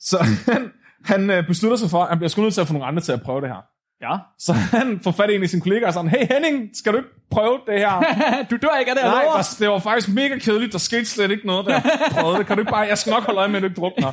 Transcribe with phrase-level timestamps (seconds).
[0.00, 0.18] Så
[0.52, 0.72] han,
[1.04, 3.02] han øh, beslutter sig for, at han bliver sgu nødt til at få nogle andre
[3.02, 3.62] til at prøve det her.
[4.02, 4.16] Ja.
[4.38, 6.98] Så han får fat i en af sine kollegaer og sådan, hey Henning, skal du
[6.98, 8.02] ikke prøve det her?
[8.50, 10.72] du dør ikke af det, jeg Nej, der, det var faktisk mega kedeligt.
[10.72, 12.46] Der skete slet ikke noget, jeg prøvede det.
[12.46, 14.12] Kan du ikke bare, jeg skal nok holde øje med, at du ikke drukner.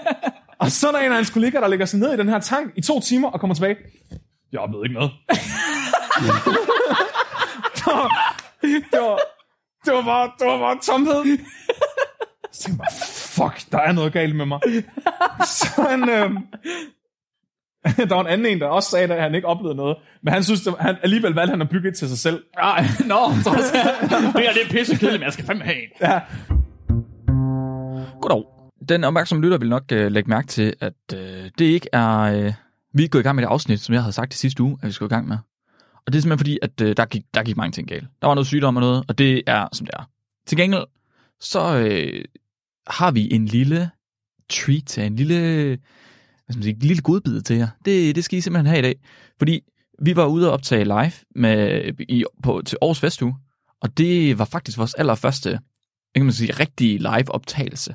[0.62, 2.38] og så er der en af hans kollegaer, der ligger sig ned i den her
[2.38, 3.76] tank i to timer og kommer tilbage.
[4.52, 5.12] Jeg oplevede ikke noget.
[7.76, 8.08] det, var,
[8.62, 9.18] det, var,
[9.84, 11.38] det var bare, det var bare tomhed.
[12.52, 14.60] Så tænkte jeg bare, fuck, der er noget galt med mig.
[15.58, 16.30] Så han, øh,
[18.08, 19.96] der var en anden en, der også sagde, at han ikke oplevede noget.
[20.22, 22.42] Men han synes, det, han, alligevel valgte han at bygge et til sig selv.
[22.58, 23.50] Ej, nå, så
[24.36, 25.88] det er det er pisse kedeligt, men jeg skal fandme have en.
[26.00, 26.20] Ja.
[28.20, 28.44] Goddag.
[28.88, 32.20] Den opmærksomme lytter vil nok øh, lægge mærke til, at øh, det ikke er...
[32.20, 32.52] Øh,
[32.94, 34.78] vi er gået i gang med det afsnit, som jeg havde sagt i sidste uge,
[34.82, 35.36] at vi skulle i gang med.
[36.06, 38.04] Og det er simpelthen fordi, at øh, der, gik, der gik mange ting galt.
[38.22, 40.08] Der var noget sygdom og noget, og det er, som det er.
[40.46, 40.84] Til gengæld,
[41.40, 42.24] så øh,
[42.86, 43.90] har vi en lille
[44.50, 47.68] treat til en lille, hvad skal man sige, en lille godbid til jer.
[47.84, 48.94] Det, det skal I simpelthen have i dag.
[49.38, 49.60] Fordi
[50.02, 53.36] vi var ude og optage live med, i, på, til Aarhus Festuge,
[53.80, 55.58] og det var faktisk vores allerførste,
[56.14, 57.94] kan man sige, rigtige live optagelse.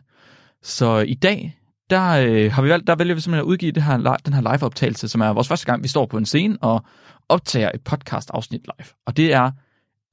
[0.64, 3.83] Så i dag, der, øh, har vi valgt, der vælger vi simpelthen at udgive det
[3.83, 6.58] her, den her live optagelse, som er vores første gang, vi står på en scene
[6.61, 6.86] og
[7.30, 8.88] optager et podcast afsnit live.
[9.05, 9.52] Og det er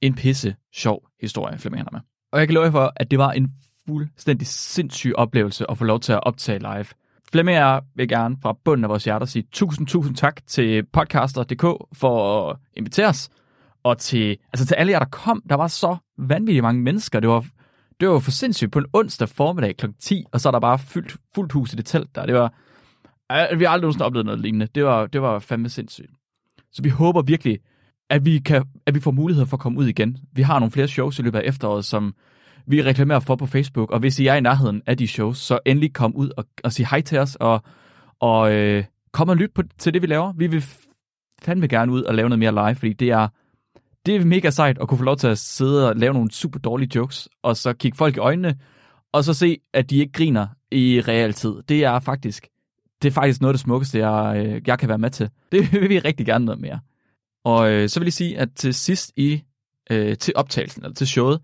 [0.01, 2.01] en pisse sjov historie, Flemming med.
[2.31, 3.51] Og jeg kan love jer for, at det var en
[3.87, 6.85] fuldstændig sindssyg oplevelse at få lov til at optage live.
[7.31, 10.85] Flemming og jeg vil gerne fra bunden af vores hjerter sige tusind, tusind tak til
[10.85, 13.29] podcaster.dk for at invitere os.
[13.83, 17.19] Og til, altså til alle jer, der kom, der var så vanvittigt mange mennesker.
[17.19, 17.45] Det var,
[17.99, 19.85] det var for sindssygt på en onsdag formiddag kl.
[19.99, 22.25] 10, og så er der bare fyldt, fuldt hus i det telt der.
[22.25, 22.53] Det var,
[23.55, 24.67] vi har aldrig nogensinde oplevet noget lignende.
[24.75, 26.11] Det var, det var fandme sindssygt.
[26.71, 27.59] Så vi håber virkelig,
[28.09, 30.17] at vi, kan, at vi får mulighed for at komme ud igen.
[30.33, 32.13] Vi har nogle flere shows i løbet af efteråret, som
[32.67, 35.59] vi reklamerer for på Facebook, og hvis I er i nærheden af de shows, så
[35.65, 37.63] endelig kom ud og, og sig hej til os, og,
[38.19, 40.33] og øh, kom og lyt på, til det, vi laver.
[40.33, 40.65] Vi vil
[41.41, 43.27] fandme gerne ud og lave noget mere live, fordi det er,
[44.05, 46.59] det er mega sejt at kunne få lov til at sidde og lave nogle super
[46.59, 48.57] dårlige jokes, og så kigge folk i øjnene,
[49.11, 51.53] og så se, at de ikke griner i realtid.
[51.69, 52.47] Det er faktisk,
[53.01, 55.29] det er faktisk noget af det smukkeste, jeg, øh, jeg kan være med til.
[55.51, 56.79] Det vil vi rigtig gerne noget mere.
[57.43, 59.43] Og øh, så vil jeg sige, at til sidst i
[59.91, 61.39] øh, til optagelsen, eller til showet,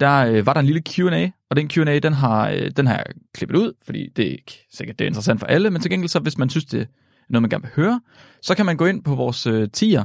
[0.00, 2.94] der øh, var der en lille Q&A, og den Q&A, den har, øh, den har
[2.94, 5.90] jeg klippet ud, fordi det er ikke sikkert, det er interessant for alle, men til
[5.90, 6.86] gengæld så, hvis man synes, det er
[7.28, 8.00] noget, man gerne vil høre,
[8.42, 10.04] så kan man gå ind på vores øh, tier,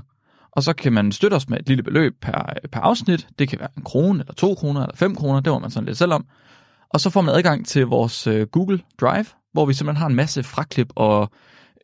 [0.52, 3.28] og så kan man støtte os med et lille beløb per, øh, per afsnit.
[3.40, 5.86] Det kan være en krone, eller to kroner, eller fem kroner, det var man sådan
[5.86, 6.26] lidt selv om.
[6.90, 10.16] Og så får man adgang til vores øh, Google Drive, hvor vi simpelthen har en
[10.16, 11.32] masse fraklip og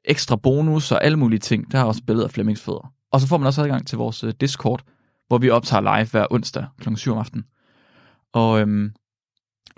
[0.06, 1.72] ekstra bonus og alle mulige ting.
[1.72, 2.94] Der er også billeder af Flemmings fødder.
[3.12, 4.81] Og så får man også adgang til vores øh, Discord,
[5.28, 6.96] hvor vi optager live hver onsdag kl.
[6.96, 7.46] 7 om aftenen.
[8.34, 8.94] Og øhm,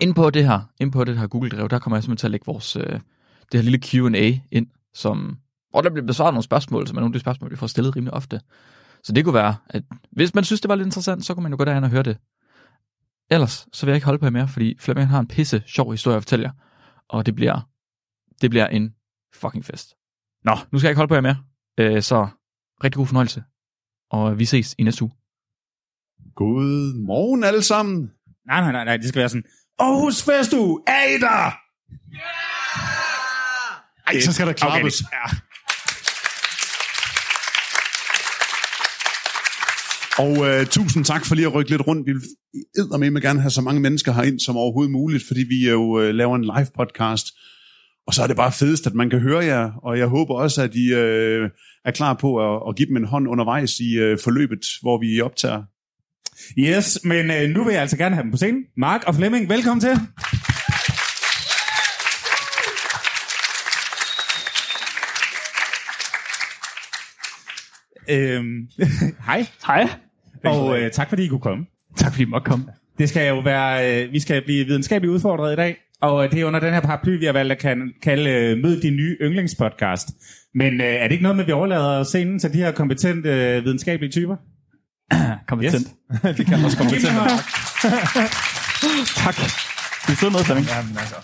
[0.00, 2.26] ind på det her, ind på det her Google Drive, der kommer jeg simpelthen til
[2.26, 3.00] at lægge vores, øh,
[3.52, 5.38] det her lille Q&A ind, som,
[5.70, 7.96] hvor der bliver besvaret nogle spørgsmål, som er nogle af de spørgsmål, vi får stillet
[7.96, 8.40] rimelig ofte.
[9.04, 9.82] Så det kunne være, at
[10.12, 12.02] hvis man synes, det var lidt interessant, så kunne man jo gå derhen og høre
[12.02, 12.18] det.
[13.30, 15.90] Ellers, så vil jeg ikke holde på jer mere, fordi Flemming har en pisse sjov
[15.90, 16.52] historie at fortælle jer.
[17.08, 17.68] Og det bliver,
[18.40, 18.94] det bliver en
[19.34, 19.94] fucking fest.
[20.44, 21.36] Nå, nu skal jeg ikke holde på jer mere.
[21.78, 22.28] Øh, så
[22.84, 23.42] rigtig god fornøjelse.
[24.10, 25.12] Og vi ses i næste uge.
[26.34, 28.10] God morgen alle sammen.
[28.46, 29.44] Nej, nej, nej, nej, det skal være sådan,
[29.78, 31.58] Aarhus Festu, er I der?
[34.06, 35.00] Ej, så skal der klappes.
[35.00, 35.36] Okay, ja.
[40.18, 42.06] Og uh, tusind tak for lige at rykke lidt rundt.
[42.06, 45.82] Vi vil med gerne have så mange mennesker herind som overhovedet muligt, fordi vi jo
[45.82, 47.26] uh, laver en live podcast.
[48.06, 50.62] Og så er det bare fedest, at man kan høre jer, og jeg håber også,
[50.62, 51.48] at I uh,
[51.84, 55.20] er klar på at, at give dem en hånd undervejs i uh, forløbet, hvor vi
[55.20, 55.62] optager.
[56.58, 58.64] Yes, men øh, nu vil jeg altså gerne have dem på scenen.
[58.76, 59.90] Mark og Flemming, velkommen til.
[68.08, 68.68] Øhm,
[69.28, 69.88] hej, Hej.
[70.44, 71.66] og øh, tak fordi I kunne komme.
[71.96, 72.64] Tak fordi I måtte komme.
[72.98, 76.40] Det skal jo være, øh, vi skal blive videnskabeligt udfordret i dag, og øh, det
[76.40, 79.16] er under den her paraply, vi har valgt at kan, kalde øh, Mød din nye
[79.20, 80.08] yndlingspodcast.
[80.54, 83.28] Men øh, er det ikke noget med, at vi overlader scenen til de her kompetente
[83.28, 84.36] øh, videnskabelige typer?
[85.52, 85.86] Kompetent.
[86.12, 86.22] Yes.
[86.38, 86.90] det kan også hånd.
[89.24, 89.34] Tak.
[90.08, 90.66] Du sidder med, Flemming.
[90.68, 91.16] Jamen, altså.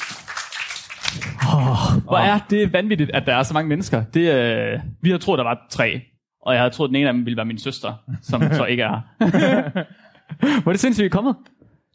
[1.55, 4.05] Oh, hvor er det vanvittigt, at der er så mange mennesker.
[4.15, 6.01] Det, øh, vi har troet, der var tre.
[6.43, 8.65] Og jeg havde troet, at den ene af dem ville være min søster, som så
[8.65, 9.01] ikke er.
[10.63, 11.37] hvor er det sindssygt, I er kommet.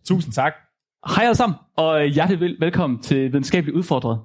[0.07, 0.53] Tusind tak.
[1.15, 4.19] Hej alle sammen, og hjertelig vel- velkommen til Videnskabeligt Udfordret.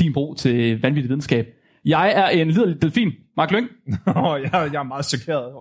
[0.00, 1.46] Din bro til vanvittig videnskab.
[1.84, 3.68] Jeg er en liderlig delfin, Mark Lyng,
[4.06, 5.52] Oh, jeg, jeg er meget chokeret.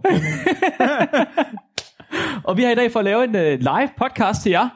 [2.47, 4.69] og vi har i dag for at lave en uh, live podcast til jer,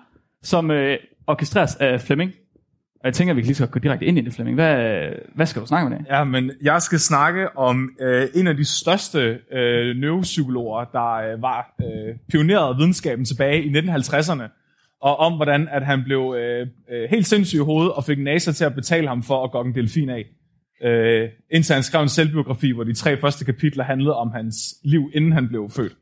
[0.44, 0.94] som uh,
[1.28, 2.32] orkestreres af Flemming.
[3.06, 4.56] Og jeg tænker, at vi lige skal gå direkte ind i det, Flemming.
[4.56, 6.06] Hvad, øh, hvad skal du snakke om i dag?
[6.10, 11.42] Ja, men jeg skal snakke om øh, en af de største øh, neuropsykologer, der øh,
[11.42, 14.44] var øh, pioneret af videnskaben tilbage i 1950'erne,
[15.02, 18.52] og om hvordan at han blev øh, øh, helt sindssyg i hovedet og fik NASA
[18.52, 20.26] til at betale ham for at gå en delfin af.
[20.84, 25.12] Øh, indtil han skrev en selvbiografi, hvor de tre første kapitler handlede om hans liv,
[25.14, 25.94] inden han blev født.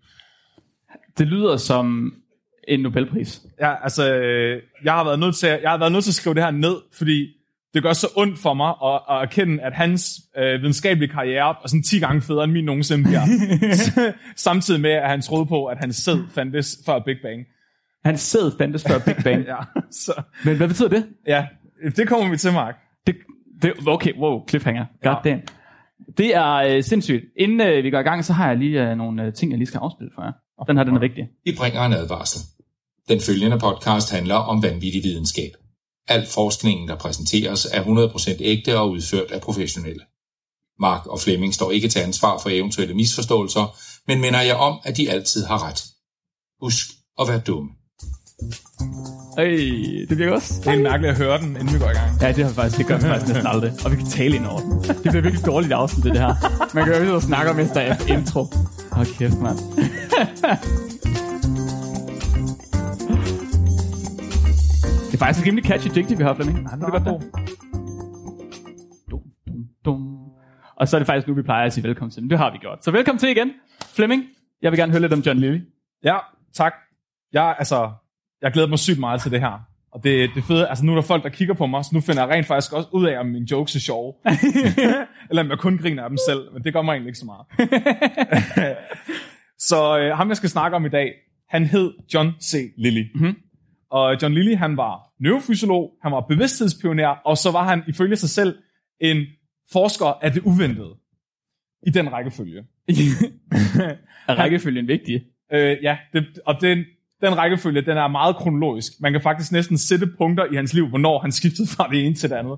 [1.18, 2.14] Det lyder som
[2.68, 3.42] en Nobelpris.
[3.62, 6.34] Ja, altså, øh, jeg har været nødt til, jeg har været nødt til at skrive
[6.36, 7.28] det her ned, fordi
[7.74, 11.68] det gør så ondt for mig at, at erkende, at hans øh, videnskabelige karriere er
[11.68, 13.22] sådan 10 gange federe end min nogensinde bliver.
[14.36, 17.46] Samtidig med, at han troede på, at hans sæd fandtes før Big Bang.
[18.06, 19.46] Han sæd fandtes før Big Bang.
[19.52, 19.56] Ja,
[19.92, 21.06] så, Men hvad betyder det?
[21.28, 21.48] ja,
[21.96, 22.76] det kommer vi til, Mark.
[23.08, 23.16] det,
[23.62, 24.86] det okay, wow, cliffhanger.
[25.04, 25.30] God Ja.
[25.30, 25.42] damn.
[26.18, 27.24] Det er øh, sindssygt.
[27.40, 29.58] Inden øh, vi går i gang, så har jeg lige øh, nogle øh, ting, jeg
[29.58, 30.32] lige skal afspille for jer.
[30.68, 31.24] Den her, den er vigtig.
[31.46, 32.42] Vi bringer en advarsel.
[33.10, 35.52] Den følgende podcast handler om vanvittig videnskab.
[36.08, 40.02] Al forskningen, der præsenteres, er 100% ægte og udført af professionelle.
[40.80, 43.76] Mark og Flemming står ikke til ansvar for eventuelle misforståelser,
[44.08, 45.84] men minder jer om, at de altid har ret.
[46.62, 46.88] Husk
[47.20, 47.70] at være dumme.
[49.38, 49.46] Øj,
[50.10, 50.54] det virker også.
[50.60, 52.22] Det er helt mærkeligt at høre den, inden vi går i gang.
[52.22, 53.72] Ja, det har faktisk, det gør vi faktisk næsten aldrig.
[53.86, 54.84] Og vi kan tale ind over den.
[54.84, 56.36] Det bliver virkelig dårligt afsnit, det her.
[56.76, 58.48] Man kan jo ikke snakke om, mens der er intro.
[58.96, 59.58] Hold oh, kæft, mand.
[65.08, 66.58] det er faktisk en rimelig catchy digte, vi har, Flemming.
[66.58, 67.22] Ja, det er godt, det.
[69.12, 70.20] Dum, dum, dum.
[70.76, 72.30] Og så er det faktisk nu, vi plejer at sige velkommen til dem.
[72.30, 72.86] Det har vi gjort.
[72.86, 73.52] Så velkommen til igen.
[73.96, 74.24] Flemming,
[74.62, 75.62] jeg vil gerne høre lidt om John Lilly.
[76.04, 76.18] Ja,
[76.54, 76.74] tak.
[77.34, 77.92] Jeg, altså,
[78.42, 79.73] jeg glæder mig sygt meget til det her.
[79.94, 82.02] Og det, det fede, altså nu er der folk, der kigger på mig, så nu
[82.02, 84.14] finder jeg rent faktisk også ud af, om mine jokes er sjove.
[85.30, 87.26] Eller om jeg kun griner af dem selv, men det gør mig egentlig ikke så
[87.26, 87.46] meget.
[89.70, 91.14] så øh, ham, jeg skal snakke om i dag,
[91.50, 92.74] han hed John C.
[92.78, 93.04] Lilly.
[93.16, 93.36] Mm-hmm.
[93.92, 98.30] Og John Lilly, han var neurofysiolog, han var bevidsthedspioner, og så var han ifølge sig
[98.30, 98.58] selv
[99.02, 99.26] en
[99.72, 100.96] forsker af det uventede.
[101.88, 102.64] I den rækkefølge.
[104.28, 105.24] Er rækkefølgen vigtig?
[105.54, 106.86] Øh, ja, det, og den,
[107.24, 108.92] den rækkefølge, den er meget kronologisk.
[109.02, 112.16] Man kan faktisk næsten sætte punkter i hans liv, hvornår han skiftede fra det ene
[112.16, 112.58] til det andet.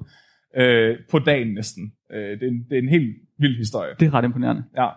[0.58, 1.92] Øh, på dagen næsten.
[2.12, 3.94] Øh, det, er en, det er en helt vild historie.
[4.00, 4.64] Det er ret imponerende.
[4.78, 4.88] Ja.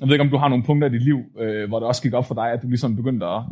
[0.00, 2.02] Jeg ved ikke, om du har nogle punkter i dit liv, øh, hvor det også
[2.02, 3.42] gik op for dig, at du ligesom begyndte at,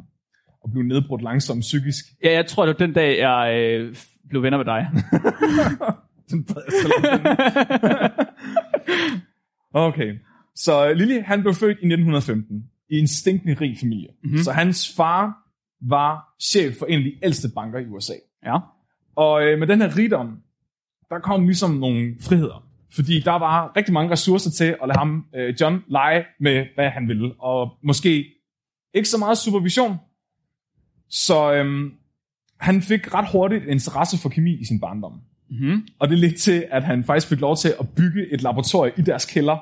[0.64, 2.04] at blive nedbrudt langsomt psykisk.
[2.24, 3.94] Ja, jeg tror, det var den dag, jeg øh,
[4.28, 4.86] blev venner med dig.
[9.74, 10.14] Okay.
[10.54, 14.08] Så Lille, han blev født i 1915 i en stinkende rig familie.
[14.22, 14.38] Mm-hmm.
[14.38, 15.32] Så hans far
[15.80, 18.14] var chef for en af de ældste banker i USA.
[18.46, 18.58] ja.
[19.16, 20.38] Og øh, med den her rigdom,
[21.10, 22.66] der kom ligesom nogle friheder.
[22.92, 26.90] Fordi der var rigtig mange ressourcer til at lade ham, øh, John, lege med, hvad
[26.90, 27.32] han ville.
[27.38, 28.26] Og måske
[28.94, 29.96] ikke så meget supervision.
[31.08, 31.92] Så øhm,
[32.60, 35.20] han fik ret hurtigt interesse for kemi i sin barndom.
[35.50, 35.86] Mm-hmm.
[35.98, 39.02] Og det ledte til, at han faktisk fik lov til at bygge et laboratorium i
[39.02, 39.56] deres kælder,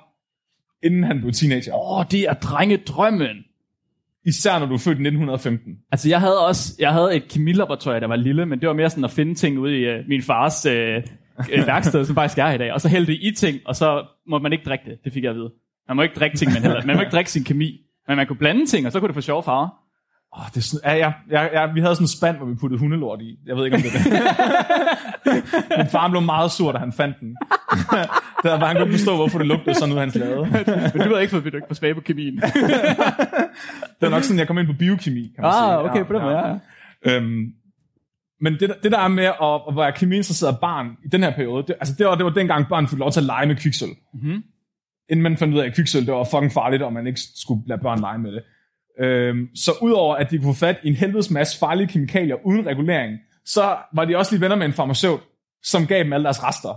[0.83, 1.75] inden han blev teenager.
[1.75, 3.45] Åh, oh, det er drengedrømmen.
[4.27, 5.73] Især når du er født i 1915.
[5.93, 8.91] Altså, jeg havde også jeg havde et kemilaboratorium, der var lille, men det var mere
[8.91, 12.51] sådan at finde ting ude i uh, min fars uh, øh, værksted, som faktisk er
[12.51, 12.73] i dag.
[12.73, 14.99] Og så hældte i ting, og så må man ikke drikke det.
[15.05, 15.51] Det fik jeg at vide.
[15.89, 16.87] Man må ikke drikke ting, man heller.
[16.87, 17.81] Man må ikke drikke sin kemi.
[18.09, 19.69] Men man kunne blande ting, og så kunne det få sjove farver.
[20.33, 22.55] Oh, det er sådan, ja, ja, ja, ja, vi havde sådan en spand, hvor vi
[22.55, 23.39] puttede hundelort i.
[23.47, 25.45] Jeg ved ikke, om det er det.
[25.79, 27.37] Min far blev meget sur, da han fandt den.
[28.45, 30.37] Der var han kunne forstå, hvorfor det lugtede sådan ud, hans lade.
[30.95, 32.37] Men du ved ikke, du ikke får smag på kemien.
[32.37, 35.63] Det er nok sådan, jeg kom ind på biokemi, kan man sige.
[35.63, 36.49] ah, okay, på den måde, ja.
[36.49, 37.17] ja.
[37.17, 37.53] Øhm,
[38.41, 41.31] men det, der- det der er med at, at være kemiinteresseret barn i den her
[41.35, 43.57] periode, det, altså det var, det var dengang børn fik lov til at lege med
[43.57, 43.89] kviksøl.
[44.15, 44.43] Mhm.
[45.11, 47.61] Inden man fandt ud af, at kviksøl det var fucking farligt, og man ikke skulle
[47.67, 48.43] lade børn lege med det.
[49.01, 52.67] Øhm, så udover at de kunne få fat i en helvedes masse farlige kemikalier uden
[52.67, 55.21] regulering, så var de også lige venner med en farmaceut,
[55.63, 56.75] som gav dem alle deres rester.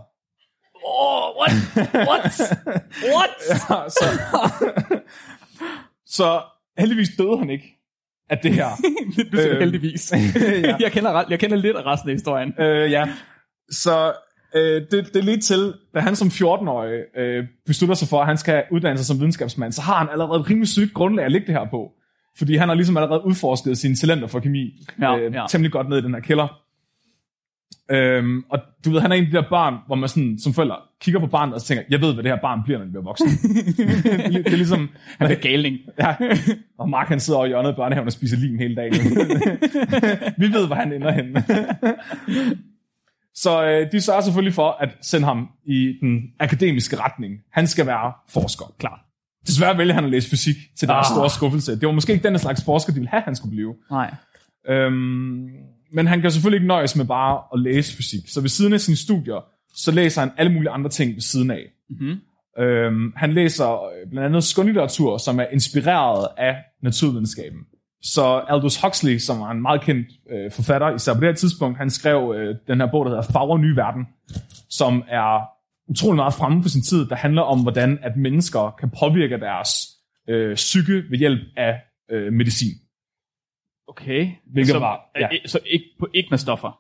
[0.85, 1.53] Oh, what?
[2.07, 2.41] What?
[3.15, 3.29] What?
[3.69, 4.05] Ja, så,
[6.05, 6.41] så
[6.77, 7.77] heldigvis døde han ikke
[8.29, 8.69] af det her.
[9.31, 10.13] du siger Øhm, heldigvis.
[10.63, 10.75] ja.
[10.79, 12.53] jeg, kender, jeg kender lidt af resten af historien.
[12.59, 13.09] Øh, ja.
[13.71, 14.13] Så
[14.55, 18.37] øh, det, det ledte til, da han som 14-årig øh, beslutter sig for, at han
[18.37, 21.47] skal uddanne sig som videnskabsmand, så har han allerede et rimelig sygt grundlag at lægge
[21.47, 21.91] det her på.
[22.37, 25.45] Fordi han har ligesom allerede udforsket sine talenter for kemi Ja, øh, ja.
[25.49, 26.61] temmelig godt ned i den her kælder.
[27.91, 30.53] Øhm, og du ved, han er en af de der børn, hvor man sådan, som
[30.53, 32.91] forældre kigger på barnet og tænker, jeg ved, hvad det her barn bliver, når det
[32.91, 33.27] bliver voksen.
[34.43, 35.77] det, er ligesom, Han er galning.
[35.99, 36.15] Ja.
[36.77, 38.93] Og Mark han sidder over i hjørnet af børnehaven og spiser lin hele dagen.
[40.41, 41.43] Vi ved, hvor han ender henne.
[43.35, 47.33] Så øh, de sørger selvfølgelig for at sende ham i den akademiske retning.
[47.51, 48.65] Han skal være forsker.
[48.79, 48.99] Klart.
[49.47, 51.15] Desværre vælger han at læse fysik til deres Ah.
[51.15, 51.71] store skuffelse.
[51.79, 53.75] Det var måske ikke den slags forsker, de ville have, han skulle blive.
[53.91, 54.13] Nej.
[54.69, 55.49] Øhm,
[55.93, 58.19] men han kan selvfølgelig ikke nøjes med bare at læse fysik.
[58.27, 59.45] Så ved siden af sine studier,
[59.75, 61.63] så læser han alle mulige andre ting ved siden af.
[61.89, 62.15] Mhm.
[62.59, 67.59] Øhm, han læser øh, blandt andet skønlitteratur, som er inspireret af naturvidenskaben.
[68.03, 71.77] Så Aldous Huxley, som var en meget kendt øh, forfatter, især på det her tidspunkt,
[71.77, 74.07] han skrev øh, den her bog, der hedder Farver Nye Verden,
[74.69, 75.41] som er
[75.91, 79.69] utrolig meget fremme for sin tid, der handler om, hvordan at mennesker kan påvirke deres
[80.29, 81.81] øh, psyke ved hjælp af
[82.11, 82.73] øh, medicin.
[83.87, 84.29] Okay.
[84.53, 85.27] Hvilket så, var- ja.
[85.31, 85.37] ja.
[85.45, 86.77] så ikke, på, ikke med stoffer?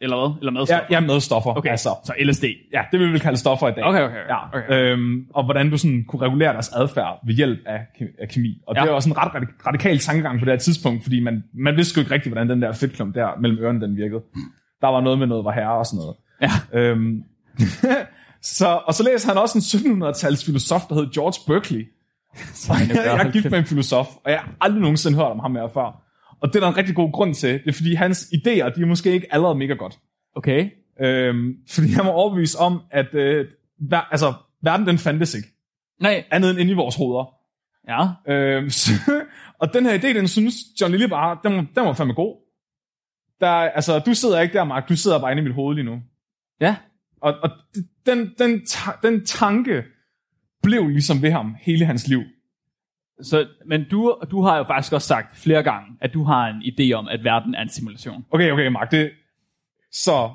[0.00, 0.36] Eller hvad?
[0.38, 0.86] Eller med Ja, stoffer?
[0.90, 1.56] ja med stoffer.
[1.56, 2.44] Okay, Altså, så LSD.
[2.72, 3.84] ja, det vil vi kalde stoffer i dag.
[3.84, 4.28] Okay, okay, okay.
[4.28, 4.92] Ja, okay.
[4.92, 8.62] Øhm, og hvordan du sådan kunne regulere deres adfærd ved hjælp af, ke- af kemi.
[8.66, 8.80] Og ja.
[8.80, 11.76] Det var også en ret radik- radikal tankegang på det her tidspunkt, fordi man, man
[11.76, 14.22] vidste jo ikke rigtigt, hvordan den der fedtklump der mellem ørerne, den virkede.
[14.80, 16.16] Der var noget med noget var herre og sådan noget.
[16.42, 16.80] Ja.
[16.80, 17.22] Øhm,
[18.42, 21.78] så, og så læser han også en 1700-tals filosof, der hed George Berkeley.
[22.68, 25.56] jeg, jeg er gift med en filosof, og jeg har aldrig nogensinde hørt om ham
[25.56, 26.02] her før.
[26.40, 27.52] Og det er der en rigtig god grund til.
[27.52, 29.98] Det er fordi hans idéer, de er måske ikke allerede mega godt.
[30.36, 30.70] Okay.
[31.00, 33.46] Øhm, fordi han var overbevist om, at øh,
[33.78, 34.32] ver, altså,
[34.62, 35.48] verden den fandtes ikke.
[36.00, 36.24] Nej.
[36.30, 37.34] Andet end inde i vores hoveder.
[37.88, 38.32] Ja.
[38.32, 38.92] Øhm, så,
[39.58, 42.36] og den her idé, den synes John Lille bare, den, den var fandme god.
[43.40, 44.88] Der, altså, du sidder ikke der, Mark.
[44.88, 46.00] Du sidder bare inde i mit hoved lige nu.
[46.60, 46.76] Ja.
[47.22, 47.50] Og, og
[48.06, 48.62] den, den,
[49.02, 49.84] den tanke
[50.62, 52.22] blev ligesom ved ham hele hans liv.
[53.22, 56.62] Så, men du, du har jo faktisk også sagt flere gange, at du har en
[56.62, 58.24] idé om, at verden er en simulation.
[58.30, 58.90] Okay, okay, Mark.
[58.90, 59.10] Det,
[59.92, 60.30] så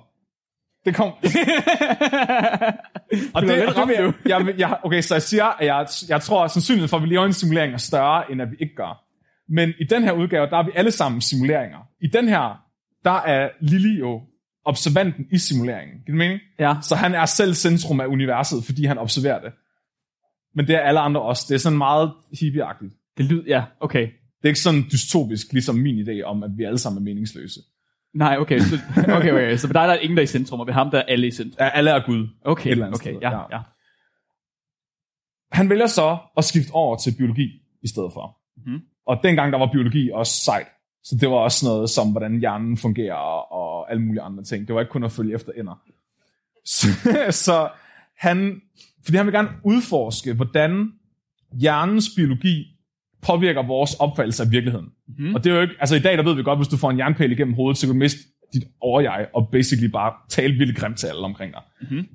[0.86, 1.08] det kom...
[3.36, 6.44] og det, lidt ramt jeg, jeg, jeg, okay, så jeg siger, at jeg, jeg tror,
[6.44, 8.76] at sandsynligheden for, at vi lever i en simulering er større, end at vi ikke
[8.76, 9.04] gør.
[9.50, 11.80] Men i den her udgave, der er vi alle sammen simuleringer.
[12.02, 12.64] I den her,
[13.04, 14.22] der er Lili jo
[14.68, 15.96] observanten i simuleringen.
[15.96, 16.40] Giver det mening?
[16.60, 16.74] Ja.
[16.82, 19.54] Så han er selv centrum af universet, fordi han observerer det.
[20.56, 21.46] Men det er alle andre også.
[21.50, 22.94] Det er sådan meget hippieagtigt.
[23.18, 24.02] Det lyder, ja, okay.
[24.38, 27.60] Det er ikke sådan dystopisk, ligesom min idé om, at vi alle sammen er meningsløse.
[28.14, 28.60] Nej, okay.
[28.60, 29.58] Så, okay, okay.
[29.58, 31.04] Så for dig der er ingen, der er i centrum, og ved ham der er
[31.04, 31.58] alle i centrum.
[31.60, 32.28] Ja, alle er Gud.
[32.46, 33.44] Okay, Et eller andet okay, sted, ja, ja.
[33.52, 33.60] ja.
[35.52, 37.50] Han vælger så at skifte over til biologi
[37.84, 38.38] i stedet for.
[38.58, 38.80] Mhm.
[39.08, 40.68] Og dengang der var biologi også sejt.
[41.04, 44.68] Så det var også noget som, hvordan hjernen fungerer og alle mulige andre ting.
[44.68, 45.82] Det var ikke kun at følge efter ender.
[46.66, 46.88] Så,
[47.46, 47.70] så
[48.18, 48.62] han,
[49.06, 50.92] fordi han vil gerne udforske, hvordan
[51.60, 52.78] hjernens biologi
[53.22, 54.88] påvirker vores opfattelse af virkeligheden.
[55.08, 55.36] Mhm.
[55.36, 56.92] Og det er jo ikke, altså i dag der ved vi godt, hvis du får
[56.92, 58.20] en jernpæl igennem hovedet, så kan du miste
[58.54, 61.62] dit overjeg og basically bare tale vildt grimt til alle omkring dig.
[61.82, 62.08] Mhm.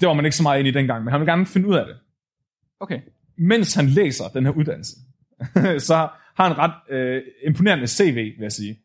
[0.00, 1.74] Det var man ikke så meget inde i dengang, men han vil gerne finde ud
[1.74, 1.96] af det
[2.80, 3.00] Okay.
[3.38, 4.96] mens han læser den her uddannelse,
[5.88, 5.94] så
[6.34, 8.78] har han ret øh, imponerende CV, vil jeg sige.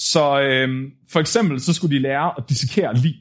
[0.00, 3.16] Så øh, for eksempel, så skulle de lære at dissekere lig.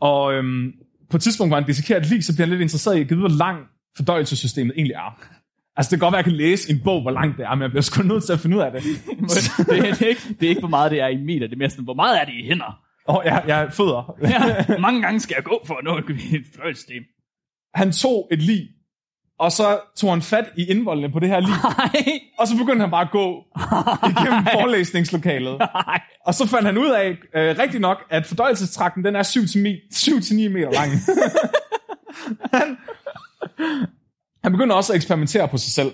[0.00, 0.72] Og øh,
[1.10, 3.10] på et tidspunkt, hvor han dissekerer et lig, så bliver han lidt interesseret i at
[3.10, 3.58] vide, hvor lang
[3.96, 5.26] fordøjelsessystemet egentlig er.
[5.76, 7.54] Altså, det kan godt være, at jeg kan læse en bog, hvor langt det er,
[7.54, 8.82] men jeg bliver sgu nødt til at finde ud af det.
[9.68, 11.52] det, er, det, er ikke, det er ikke, hvor meget det er i meter, det
[11.52, 12.80] er mere sådan, hvor meget er det i hænder?
[13.06, 14.16] Og jeg, jeg er fødder.
[14.22, 17.02] Ja, mange gange skal jeg gå for at nå et fløjtsystem?
[17.74, 18.68] Han tog et lig,
[19.38, 22.90] og så tog han fat i indvoldene på det her Nej, og så begyndte han
[22.90, 23.44] bare at gå
[24.10, 25.58] igennem forelæsningslokalet.
[25.58, 26.00] nej.
[26.26, 30.70] Og så fandt han ud af, øh, rigtig nok, at fordøjelsestrakten, den er 7-9 meter
[30.70, 30.90] lang.
[32.54, 32.76] han,
[34.44, 35.92] han begynder også at eksperimentere på sig selv.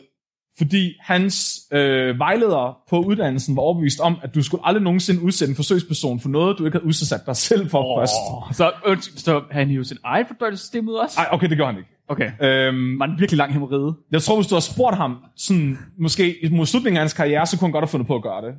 [0.59, 5.51] Fordi hans øh, vejleder på uddannelsen var overbevist om, at du skulle aldrig nogensinde udsætte
[5.53, 8.01] en forsøgsperson for noget, du ikke havde udsat dig selv for oh.
[8.01, 8.57] først.
[8.57, 11.21] Så, undskyld, så han hiver sin egen fordøjelsessystem ud også?
[11.21, 11.92] Ej, okay, det gør han ikke.
[12.09, 12.31] Okay.
[12.41, 13.95] Øhm, Var en virkelig lang hemorrhide?
[14.13, 17.59] jeg tror, hvis du har spurgt ham, sådan, måske mod slutningen af hans karriere, så
[17.59, 18.55] kunne han godt have fundet på at gøre det.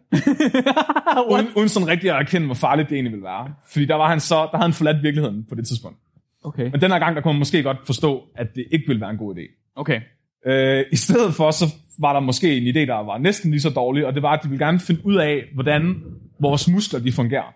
[1.32, 3.54] uden, uden sådan rigtig at erkende, hvor farligt det egentlig ville være.
[3.72, 5.98] Fordi der var han så, der havde han forladt virkeligheden på det tidspunkt.
[6.44, 6.70] Okay.
[6.72, 9.10] Men den her gang, der kunne man måske godt forstå, at det ikke ville være
[9.10, 9.74] en god idé.
[9.76, 10.02] Okay.
[10.46, 11.66] Øh, I stedet for, så
[12.00, 14.40] var der måske en idé, der var næsten lige så dårlig, og det var, at
[14.44, 15.96] de ville gerne finde ud af, hvordan
[16.42, 17.54] vores muskler de fungerer.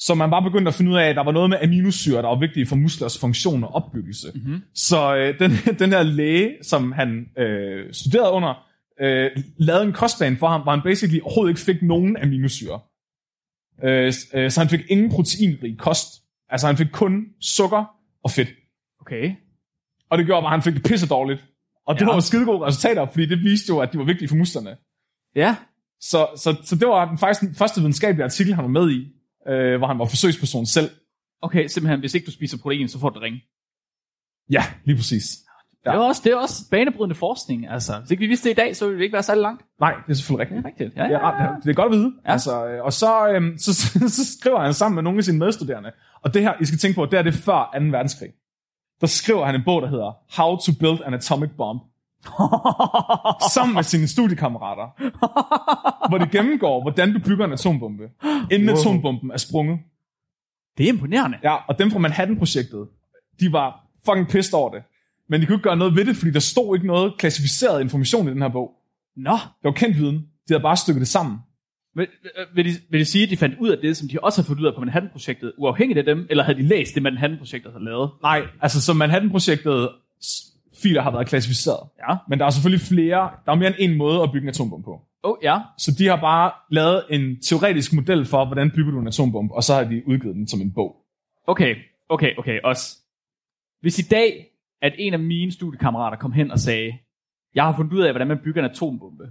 [0.00, 2.28] Så man bare begyndte at finde ud af, at der var noget med aminosyre, der
[2.28, 4.28] var vigtige for musklers funktion og opbyggelse.
[4.34, 4.62] Mm-hmm.
[4.74, 5.50] Så øh, den,
[5.82, 8.66] den her læge, som han øh, studerede under,
[9.00, 12.80] øh, lavede en kostplan for ham, hvor han basically overhovedet ikke fik nogen aminosyre.
[13.84, 16.06] Øh, øh, så han fik ingen proteinrig kost.
[16.48, 17.84] Altså han fik kun sukker
[18.24, 18.48] og fedt.
[19.00, 19.32] Okay.
[20.10, 21.44] Og det gjorde bare, at han fik det pisse dårligt.
[21.86, 22.06] Og det Ja.
[22.06, 24.76] var jo skide gode resultater, fordi det viste jo, at de var vigtige for musklerne.
[25.36, 25.56] Ja.
[26.00, 29.06] Så, så, så det var den, faktisk den første videnskabelige artikel, han var med i,
[29.48, 30.90] øh, hvor han var forsøgsperson selv.
[31.42, 33.40] Okay, simpelthen, hvis ikke du spiser protein, så får du det ringe.
[34.50, 35.36] Ja, lige præcis.
[35.84, 35.90] Ja.
[35.90, 37.68] Det, er også, det er også banebrydende forskning.
[37.68, 39.62] Altså, hvis ikke vi vidste det i dag, så ville det ikke være særlig langt.
[39.80, 40.66] Nej, det er selvfølgelig rigtigt.
[40.66, 40.96] rigtigt.
[40.96, 42.12] Ja, Ja, ja, det er godt at vide.
[42.26, 42.32] Ja.
[42.32, 43.72] Altså, øh, og så, øhm, så,
[44.08, 45.92] så skriver han sammen med nogle af sine medstuderende.
[46.22, 47.84] Og det her, I skal tænke på, det er det før 2.
[47.84, 48.28] verdenskrig.
[49.00, 51.82] Der skriver han en bog, der hedder How to Build an Atomic Bomb.
[53.54, 54.86] sammen med sine studiekammerater,
[56.08, 58.04] hvor de gennemgår, hvordan du bygger en atombombe,
[58.50, 58.78] inden wow.
[58.78, 59.78] atombomben er sprunget.
[60.78, 61.38] Det er imponerende.
[61.42, 62.88] Ja, og dem fra Manhattan-projektet,
[63.40, 64.82] de var fucking pissed over det.
[65.28, 68.28] Men de kunne ikke gøre noget ved det, fordi der stod ikke noget klassificeret information
[68.28, 68.70] i den her bog.
[69.16, 70.16] Nå, Det var kendt viden.
[70.16, 71.38] De havde bare stykket det sammen.
[71.94, 72.06] vil,
[72.54, 74.46] vil, de, vil de sige, at de fandt ud af det, som de også har
[74.46, 77.84] fundet ud af på Manhattan-projektet, uafhængigt af dem, eller havde de læst det, Manhattan-projektet havde
[77.84, 78.10] lavet?
[78.22, 79.88] Nej, altså så Manhattan-projektet
[80.82, 81.88] filer har været klassificeret.
[82.08, 82.16] Ja.
[82.28, 84.84] Men der er selvfølgelig flere, der er mere end en måde at bygge en atombombe
[84.84, 85.00] på.
[85.22, 85.58] Oh, ja.
[85.78, 89.62] Så de har bare lavet en teoretisk model for, hvordan bygger du en atombombe, og
[89.62, 90.96] så har de udgivet den som en bog.
[91.46, 91.76] Okay,
[92.08, 92.96] okay, okay, også.
[93.80, 94.46] Hvis i dag,
[94.82, 96.98] at en af mine studiekammerater kom hen og sagde,
[97.54, 99.24] jeg har fundet ud af, hvordan man bygger en atombombe,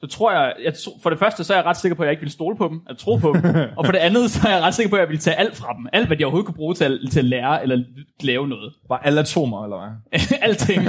[0.00, 2.06] så tror jeg, jeg tro, for det første, så er jeg ret sikker på, at
[2.06, 4.48] jeg ikke vil stole på dem, at tro på dem, og for det andet, så
[4.48, 5.86] er jeg ret sikker på, at jeg vil tage alt fra dem.
[5.92, 7.84] Alt, hvad de overhovedet kunne bruge til at, til at lære eller
[8.20, 8.72] lave noget.
[8.88, 10.20] Bare alle atomer, eller hvad?
[10.48, 10.82] Alting.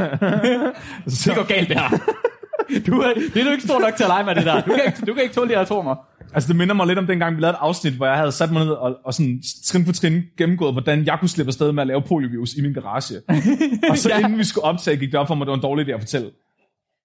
[1.26, 1.90] det går galt, det her.
[2.88, 4.62] Du er, det er du ikke stor nok til at lege med det der.
[4.62, 5.96] Du kan ikke, du kan ikke tåle de her atomer.
[6.34, 8.52] Altså det minder mig lidt om dengang, vi lavede et afsnit, hvor jeg havde sat
[8.52, 11.82] mig ned og, og sådan trin for trin gennemgået, hvordan jeg kunne slippe afsted med
[11.82, 13.16] at lave poliovirus i min garage.
[13.90, 14.20] og så ja.
[14.20, 15.92] inden vi skulle optage, gik det op for mig, at det var en dårlig idé
[15.92, 16.32] at fortælle.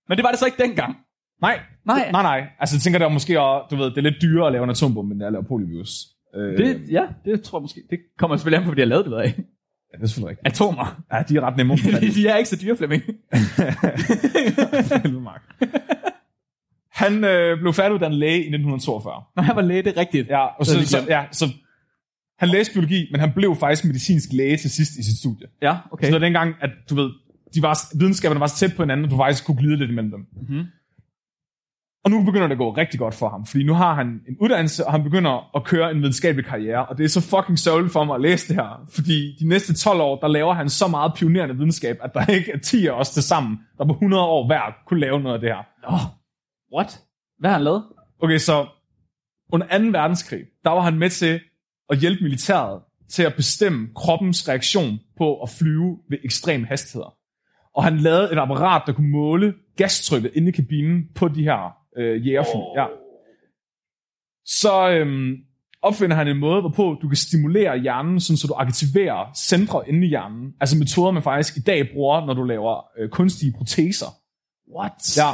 [0.09, 0.97] Men det var det så ikke dengang.
[1.43, 2.11] Nej, Nej.
[2.13, 2.47] nej, nej.
[2.61, 4.65] Altså jeg tænker, det var måske, også, du ved, det er lidt dyrere at lave
[4.65, 5.91] en atombombe, end at lave poliovirus.
[6.37, 7.81] Øh, Det, ja, det tror jeg måske.
[7.91, 9.25] Det kommer selvfølgelig an på, hvad de har lavet det ved af.
[9.25, 10.47] ja, det er selvfølgelig rigtigt.
[10.47, 11.03] Atomer.
[11.13, 11.77] Ja, de er ret nemme
[12.17, 13.03] de er ikke så dyre, Flemming.
[16.93, 19.23] Han øh, blev færdiguddannet læge i 1942.
[19.37, 20.29] Når jeg var læge, det er rigtigt.
[20.29, 21.45] Ja, og Så så, er ja, så
[22.39, 25.47] han læste biologi, men han blev faktisk medicinsk læge til sidst i sit studie.
[25.63, 26.05] Ja, Okay.
[26.05, 27.11] Så det var dengang, at du ved,
[27.55, 30.11] de var, videnskaberne var så tæt på hinanden, at du faktisk kunne glide lidt imellem
[30.11, 30.27] dem.
[30.49, 30.65] Mhm.
[32.05, 34.37] Og nu begynder det at gå rigtig godt for ham, fordi nu har han en
[34.41, 37.93] uddannelse, og han begynder at køre en videnskabelig karriere, og det er så fucking sørgeligt
[37.93, 40.89] for mig at læse det her, fordi de næste 12 år, der laver han så
[40.89, 44.23] meget pionerende videnskab, at der ikke er 10 af os til sammen, der på 100
[44.23, 45.91] år hver kunne lave noget af det her.
[45.91, 45.99] Nå,
[46.75, 47.01] what?
[47.39, 47.85] Hvad har han lavet?
[48.23, 48.67] Okay, så
[49.53, 49.85] under 2.
[49.99, 51.41] verdenskrig, der var han med til
[51.91, 52.81] at hjælpe militæret
[53.11, 57.15] til at bestemme kroppens reaktion på at flyve ved ekstrem hastigheder.
[57.77, 61.82] Og han lavede et apparat, der kunne måle gastrykket inde i kabinen på de her
[61.97, 62.55] øh, jægerfly.
[62.55, 62.77] Oh.
[62.77, 62.87] Ja.
[64.45, 65.37] Så øhm,
[65.83, 70.07] opfinder han en måde, hvorpå du kan stimulere hjernen, sådan, så du aktiverer centre inde
[70.07, 70.55] i hjernen.
[70.61, 74.07] Altså metoder, man faktisk i dag bruger, når du laver øh, kunstige proteser.
[74.77, 75.17] What?
[75.17, 75.31] Ja.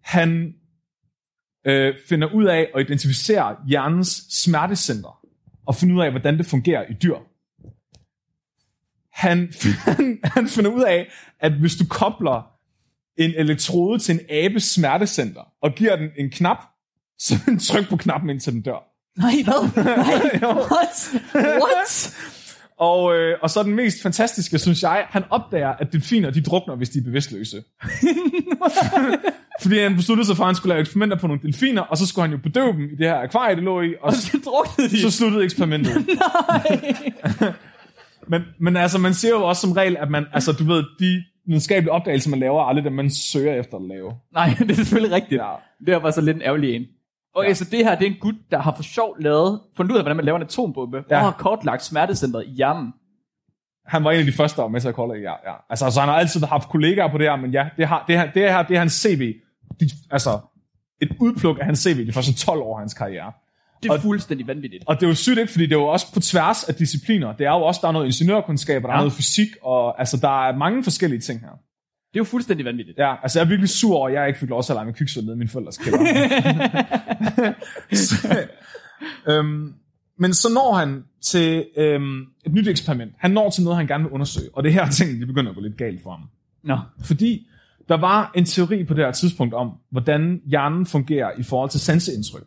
[0.00, 0.54] Han
[1.64, 5.26] øh, finder ud af at identificere hjernens smertecenter,
[5.66, 7.16] og finde ud af, hvordan det fungerer i dyr.
[9.12, 9.52] Han,
[9.86, 11.10] han, han finder ud af,
[11.40, 12.53] at hvis du kobler
[13.18, 16.58] en elektrode til en abes smertecenter, og giver den en knap,
[17.18, 18.84] så den tryk på knappen, indtil den dør.
[19.18, 19.84] Nej, hvad?
[19.84, 21.22] Nej, what?
[21.34, 22.14] What?
[22.78, 26.74] Og, øh, og så den mest fantastiske, synes jeg, han opdager, at delfiner, de drukner,
[26.76, 27.62] hvis de er bevidstløse.
[29.62, 32.06] Fordi han besluttede sig for, at han skulle lave eksperimenter på nogle delfiner, og så
[32.06, 34.40] skulle han jo bedøve dem i det her akvarie, det lå i, og Og så
[34.44, 35.00] druknede de.
[35.00, 36.06] så sluttede eksperimentet.
[38.28, 41.24] men, men altså, man siger jo også som regel, at man, altså, du ved, de
[41.46, 44.12] videnskabelige opdagelser, man laver, er aldrig dem, man søger efter at lave.
[44.32, 45.42] Nej, det er selvfølgelig rigtigt.
[45.42, 45.54] Ja.
[45.86, 46.86] Det var så lidt en ærgerlig en.
[47.34, 47.54] Okay, ja.
[47.54, 50.02] så det her, det er en gut, der har for sjov lavet, fundet ud af,
[50.02, 51.16] hvordan man laver en atombombe, ja.
[51.16, 52.92] Og har kortlagt smertecentret i hjernen.
[53.86, 55.54] Han var en af de første, der var med til at kolde, ja, ja.
[55.70, 58.18] Altså, altså, han har altid haft kollegaer på det her, men ja, det, har, det,
[58.18, 59.34] her, det her, det er hans CV.
[59.80, 60.40] De, altså,
[61.02, 63.32] et udpluk af hans CV de første 12 år af hans karriere.
[63.84, 64.84] Det er Og- fuldstændig vanvittigt.
[64.86, 67.32] Og det er jo sygt ikke, fordi det er jo også på tværs af discipliner.
[67.32, 68.98] Det er jo også, der er noget ingeniørkundskab, og der ja.
[68.98, 71.48] Er noget fysik, og altså, der er mange forskellige ting her.
[71.48, 72.98] Det er jo fuldstændig vanvittigt.
[72.98, 74.86] Ja, altså jeg er virkelig sur over, at jeg ikke fik lov til at lege
[74.86, 75.98] med kviksøl nede i min forældres kælder.
[77.94, 78.46] så,
[79.28, 79.74] øhm,
[80.18, 83.12] men så når han til øhm, et nyt eksperiment.
[83.18, 84.48] Han når til noget, han gerne vil undersøge.
[84.52, 86.28] Og det er her ting, de begynder at gå lidt galt for ham.
[86.64, 86.78] Nå.
[87.04, 87.46] Fordi
[87.88, 91.80] der var en teori på det her tidspunkt om, hvordan hjernen fungerer i forhold til
[91.80, 92.44] sanseindtryk.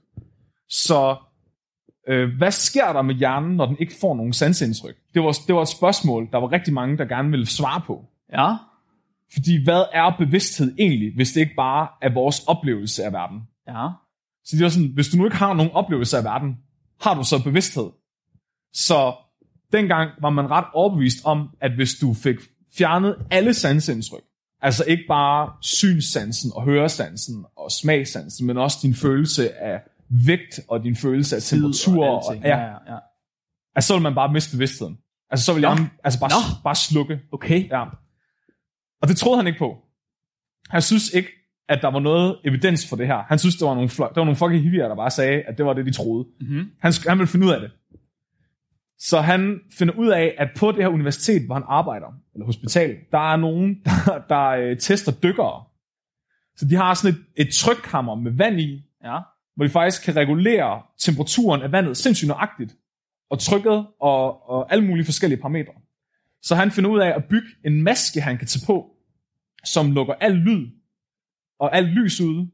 [0.69, 1.15] Så
[2.07, 4.95] øh, hvad sker der med hjernen, når den ikke får nogen sanseindtryk?
[5.13, 8.05] Det var, det var et spørgsmål, der var rigtig mange, der gerne ville svare på.
[8.33, 8.55] Ja.
[9.33, 13.41] Fordi hvad er bevidsthed egentlig, hvis det ikke bare er vores oplevelse af verden?
[13.67, 13.87] Ja.
[14.45, 16.57] Så det var sådan, hvis du nu ikke har nogen oplevelse af verden,
[17.01, 17.89] har du så bevidsthed?
[18.73, 19.13] Så
[19.71, 22.35] dengang var man ret overbevist om, at hvis du fik
[22.77, 24.23] fjernet alle sansindtryk,
[24.61, 30.83] altså ikke bare synssansen og høresansen og smagsansen, men også din følelse af vægt og
[30.83, 32.45] din følelse af temperatur, og, alting.
[32.45, 32.97] ja, ja, ja.
[33.75, 34.97] altså så vil man bare miste bevidstheden.
[35.29, 35.67] Altså så vil Nå.
[35.69, 36.61] jeg altså bare, Nå.
[36.63, 37.19] bare slukke.
[37.31, 37.69] Okay.
[37.69, 37.83] Ja.
[39.01, 39.77] Og det troede han ikke på.
[40.69, 41.29] Han synes ikke,
[41.69, 43.17] at der var noget evidens for det her.
[43.17, 45.65] Han synes, det var nogle, der var nogle fucking hippier, der bare sagde, at det
[45.65, 46.27] var det, de troede.
[46.39, 46.71] Mm-hmm.
[46.79, 47.71] Han, han ville finde ud af det.
[48.99, 52.95] Så han finder ud af, at på det her universitet, hvor han arbejder, eller hospital,
[53.11, 55.63] der er nogen, der, der øh, tester dykkere.
[56.55, 59.19] Så de har sådan et, et trykkammer med vand i, Ja
[59.57, 62.75] hvor de faktisk kan regulere temperaturen af vandet sindssygt nøjagtigt,
[63.29, 65.73] og trykket og, og alle mulige forskellige parametre.
[66.41, 68.85] Så han finder ud af at bygge en maske, han kan tage på,
[69.63, 70.67] som lukker al lyd
[71.59, 72.49] og alt lys ude.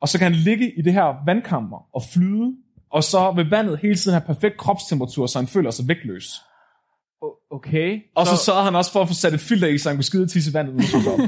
[0.00, 2.56] Og så kan han ligge i det her vandkammer og flyde,
[2.90, 6.34] og så vil vandet hele tiden have perfekt kropstemperatur, så han føler sig vægtløs.
[7.50, 8.00] Okay.
[8.14, 10.04] Og så sørger han også for at få sat et filter i, så han kunne
[10.04, 10.84] skide tisse vandet.
[10.84, 11.18] suge op.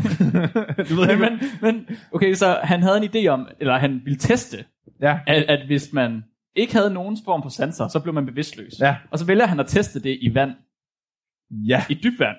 [0.88, 4.18] du ved ikke, men, men, okay, så han havde en idé om, eller han ville
[4.18, 4.64] teste,
[5.02, 6.24] Ja, at, at hvis man
[6.56, 8.72] ikke havde nogen form for sanser, så blev man bevidstløs.
[8.80, 8.96] Ja.
[9.10, 10.50] Og så vælger han at teste det i vand,
[11.50, 11.84] ja.
[11.88, 12.36] i dybt vand.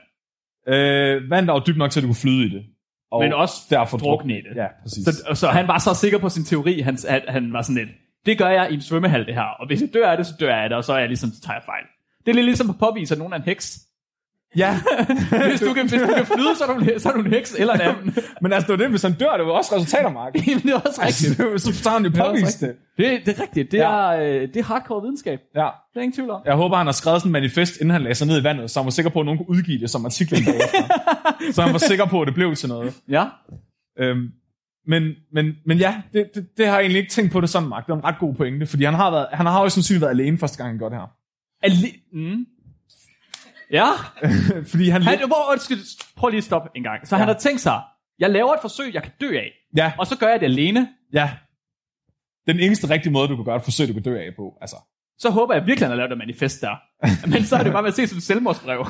[0.68, 2.66] Øh, vand der var dybt nok til, at du kunne flyde i det.
[3.12, 4.56] Og Men også derfor drukne i det.
[4.56, 5.06] Ja, præcis.
[5.06, 7.90] Så, så han var så sikker på sin teori, han, at han var sådan lidt,
[8.26, 10.34] det gør jeg i en svømmehal det her, og hvis jeg dør af det, så
[10.40, 11.86] dør jeg af det, og så er jeg ligesom, så tager jeg fejl.
[12.26, 13.80] Det er lidt ligesom at påvise, at nogen er en heks.
[14.56, 14.80] ja,
[15.50, 17.28] Hvis du kan, hvis du kan flyde, så er du, en- så er du en
[17.34, 18.16] heks eller en anden.
[18.42, 20.34] men altså, det var det, hvis han dør, det var også resultater, Mark.
[20.48, 21.30] Jamen, det er også rigtigt.
[21.30, 22.76] Altså, var- så tager han jo er påvist det.
[22.98, 23.72] Det, det er rigtigt.
[23.72, 23.92] Det, Ja.
[23.92, 25.40] er, øh, det er hardcore videnskab.
[25.56, 25.60] Ja.
[25.94, 26.42] Det er ingen tvivl om.
[26.46, 28.72] Jeg håber, han har skrevet sådan en manifest, inden han lagde sig ned i vandet,
[28.72, 30.44] så han var sikker på, at nogen kunne udgive det som artiklen
[31.52, 32.94] så han var sikker på, at det blev til noget.
[33.10, 33.26] Ja.
[34.00, 34.28] Øhm,
[34.88, 35.04] men,
[35.34, 37.86] men, men ja, det, det, det, har jeg egentlig ikke tænkt på det sådan, Mark.
[37.86, 40.12] Det er en ret god pointe, fordi han har, været, han har jo sandsynligt været
[40.12, 41.12] alene første gang, han gør det her.
[41.66, 42.46] Ali- mm.
[43.72, 43.86] Ja.
[44.72, 45.02] fordi han...
[45.02, 45.80] Han, hvor, undskyld,
[46.16, 47.08] prøv lige at stoppe en gang.
[47.08, 47.20] Så ja.
[47.20, 47.82] han har tænkt sig,
[48.20, 49.52] jeg laver et forsøg, jeg kan dø af.
[49.78, 50.90] ja, Og så gør jeg det alene.
[51.14, 51.32] ja.
[52.48, 54.58] Den eneste rigtige måde, du kan gøre et forsøg, du kan dø af på.
[54.62, 54.76] Altså.
[55.18, 56.76] Så håber jeg virkelig, han har lavet et manifest der.
[57.34, 58.86] Men så er det bare ved at se som selvmordsbrev.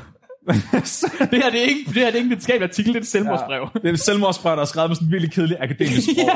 [1.32, 3.04] det her det er ikke, det her det er ikke en videnskabelig artikel, det er
[3.04, 3.70] et selvmordsbrev.
[3.74, 6.26] Det er et selvmordsbrev, der er skrevet med sådan en virkelig kedelig akademisk sprog.
[6.28, 6.34] Ja.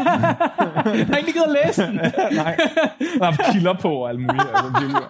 [0.91, 1.95] Jeg har ikke givet at læse den.
[2.43, 2.57] Nej,
[3.19, 4.47] der er kilder på og alt muligt.
[4.53, 5.01] Altså.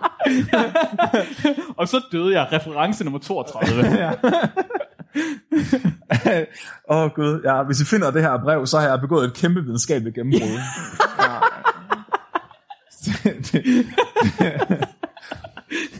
[1.77, 2.47] Og så døde jeg.
[2.51, 3.83] Reference nummer 32.
[6.89, 9.33] Åh oh, gud, ja, hvis I finder det her brev, så har jeg begået et
[9.33, 10.59] kæmpe videnskabeligt gennembrud.
[11.19, 11.39] ja.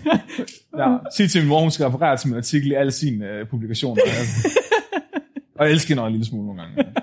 [0.80, 3.48] ja, sig til min mor, hun skal referere til min artikel i alle sine øh,
[3.48, 4.02] publikationer.
[4.06, 4.60] Altså.
[5.60, 6.94] Og jeg elsker hende en lille smule nogle gange.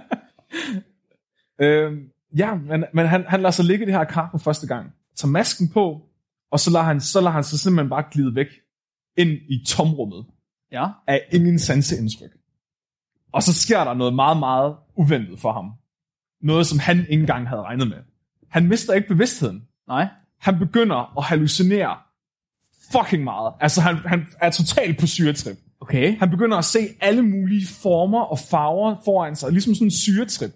[1.63, 4.67] øhm, ja, men, men han, han lader sig ligge i det her kar på første
[4.67, 4.93] gang.
[5.17, 6.01] Tager masken på,
[6.51, 8.47] og så lader han, så lader han sig simpelthen bare glide væk
[9.17, 10.25] ind i tomrummet
[10.73, 10.87] ja.
[11.07, 12.31] af ingen sanseindtryk.
[13.33, 15.73] Og så sker der noget meget, meget uventet for ham.
[16.43, 17.99] Noget, som han ikke engang havde regnet med.
[18.49, 19.63] Han mister ikke bevidstheden.
[19.89, 20.09] Nej.
[20.39, 21.97] Han begynder at hallucinere
[22.93, 23.53] fucking meget.
[23.61, 25.57] Altså, han, han er totalt på syretrip.
[25.81, 26.19] Okay.
[26.19, 30.51] Han begynder at se alle mulige former og farver foran sig, ligesom sådan en syretrip.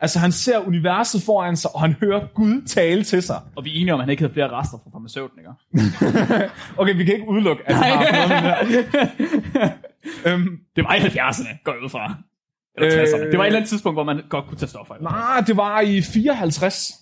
[0.00, 3.40] Altså, han ser universet foran sig, og han hører Gud tale til sig.
[3.56, 6.50] Og vi er enige om, at han ikke havde flere rester fra farmaceuten, ikke?
[6.80, 9.72] Okay, vi kan ikke udelukke, at han har noget
[10.26, 12.14] øhm, Det var i 70'erne, går jeg ud fra.
[12.76, 13.30] Eller Øh, 60'erne.
[13.30, 14.94] Det var et eller andet tidspunkt, hvor man godt kunne tage stoffer.
[15.00, 16.92] Nej, det var i 54.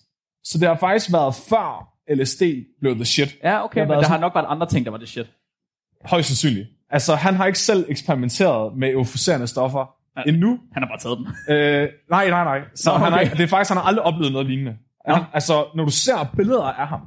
[0.44, 2.42] Så det har faktisk været før LSD
[2.81, 3.37] blev the shit.
[3.44, 5.27] Ja, okay, men der sådan- har nok været andre ting, der var det shit.
[6.05, 6.68] Højst sandsynligt.
[6.90, 10.23] Altså, han har ikke selv eksperimenteret med euforiserende stoffer Ja.
[10.33, 10.59] endnu.
[10.73, 11.27] Han har bare taget dem.
[11.57, 12.61] Øh, nej, nej, nej.
[12.75, 13.31] Så Nå, han har, okay.
[13.31, 14.77] det er faktisk, han har aldrig oplevet noget lignende.
[15.09, 15.14] Nå.
[15.14, 17.01] Han, altså, når du ser billeder af ham,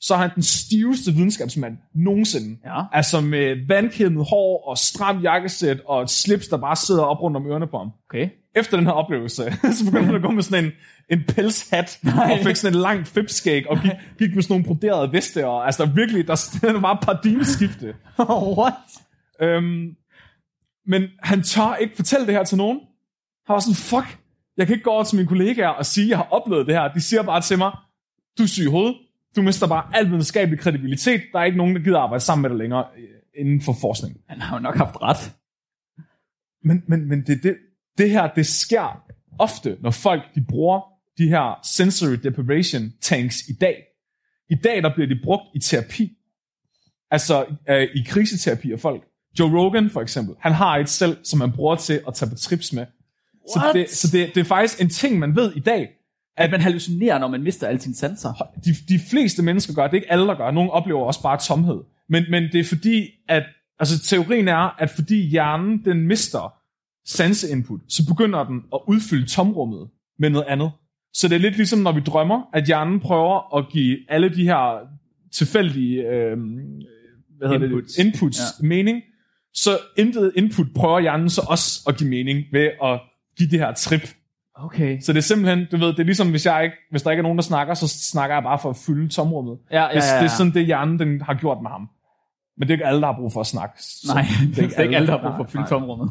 [0.00, 2.58] så er han den stiveste videnskabsmand nogensinde.
[2.64, 2.82] Ja.
[2.92, 7.36] Altså med vandkæmmet hår og stram jakkesæt og et slips, der bare sidder op rundt
[7.36, 7.90] om ørerne på ham.
[8.10, 8.28] Okay.
[8.56, 9.42] Efter den her oplevelse,
[9.76, 10.72] så begyndte han at gå med sådan en,
[11.08, 15.12] en pelshat, og fik sådan en lang fipskæg, og gik, gik med sådan nogle broderede
[15.12, 16.34] veste, og altså der virkelig, der,
[16.72, 17.94] der var et paradigmeskifte.
[18.58, 18.74] What?
[19.40, 19.96] Øhm,
[20.86, 22.80] men han tør ikke fortælle det her til nogen.
[23.46, 24.18] Han var sådan, fuck,
[24.56, 26.74] jeg kan ikke gå over til mine kollegaer og sige, at jeg har oplevet det
[26.74, 26.92] her.
[26.92, 27.72] De siger bare til mig,
[28.38, 28.96] du er syg i hovedet.
[29.36, 31.22] Du mister bare al videnskabelig kredibilitet.
[31.32, 34.16] Der er ikke nogen, der gider arbejde sammen med dig længere øh, inden for forskning.
[34.28, 35.32] Han har jo nok haft ret.
[36.64, 37.56] Men, men, men det, det,
[37.98, 39.02] det her, det sker
[39.38, 40.80] ofte, når folk de bruger
[41.18, 43.82] de her sensory deprivation tanks i dag.
[44.50, 46.12] I dag, der bliver de brugt i terapi.
[47.10, 49.02] Altså øh, i kriseterapi af folk.
[49.38, 52.36] Joe Rogan for eksempel, han har et selv, som han bruger til at tage på
[52.36, 52.86] trips med.
[53.52, 53.74] Så, What?
[53.74, 55.88] det, så det, det er faktisk en ting, man ved i dag.
[56.36, 58.32] At man hallucinerer, når man mister alle sine sanser.
[58.64, 60.50] De, de fleste mennesker gør det, er ikke alle, der gør.
[60.50, 61.80] Nogle oplever også bare tomhed.
[62.08, 63.42] Men, men det er fordi, at
[63.78, 66.54] altså, teorien er, at fordi hjernen den mister
[67.06, 69.88] sanseinput, så begynder den at udfylde tomrummet
[70.18, 70.70] med noget andet.
[71.12, 74.44] Så det er lidt ligesom, når vi drømmer, at hjernen prøver at give alle de
[74.44, 74.78] her
[75.32, 76.36] tilfældige øh,
[77.38, 77.94] hvad hedder Inputs.
[77.94, 78.66] Det, inputs ja.
[78.66, 79.02] mening.
[79.54, 83.00] Så intet input prøver hjernen så også at give mening ved at
[83.38, 84.08] give det her trip.
[84.54, 85.00] Okay.
[85.00, 87.20] Så det er simpelthen, du ved, det er ligesom, hvis, jeg ikke, hvis der ikke
[87.20, 89.58] er nogen, der snakker, så snakker jeg bare for at fylde tomrummet.
[89.70, 90.18] Ja, ja, ja, Det, ja.
[90.18, 91.88] det er sådan, det hjernen den har gjort med ham.
[92.58, 93.82] Men det er ikke alle, der har brug for at snakke.
[93.82, 94.24] Så Nej,
[94.56, 95.68] det er ikke alle, der har brug for at fylde nej.
[95.68, 96.10] tomrummet.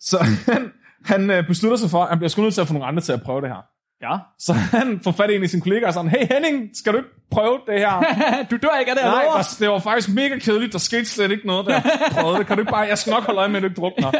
[0.00, 0.18] Så
[0.52, 0.72] han,
[1.04, 3.02] han øh, beslutter sig for, at han bliver sgu nødt til at få nogle andre
[3.02, 3.62] til at prøve det her.
[4.02, 4.16] Ja.
[4.38, 6.98] Så han får fat i en af sine kollegaer og sådan, hey Henning, skal du
[6.98, 8.02] ikke prøve det her?
[8.50, 10.72] du dør ikke af det, Nej, der, det var faktisk mega kedeligt.
[10.72, 11.80] Der skete slet ikke noget, der
[12.10, 12.46] prøvede det.
[12.46, 14.12] Kan du ikke bare, jeg skal nok holde øje med, at du ikke drukner.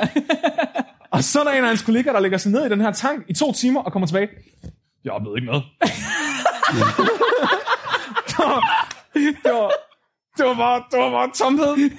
[1.15, 2.93] og så er der en af hans kollegaer, der lægger sig ned i den her
[2.93, 4.29] tank i to timer og kommer tilbage.
[5.05, 5.65] Jeg oplevede ikke noget.
[8.29, 8.61] det, var,
[9.15, 9.73] det, var,
[10.37, 11.91] det var bare, det var bare tomhed.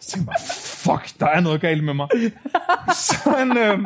[0.00, 2.08] Så tænkte jeg fuck, der er noget galt med mig.
[3.06, 3.78] Så han, øh,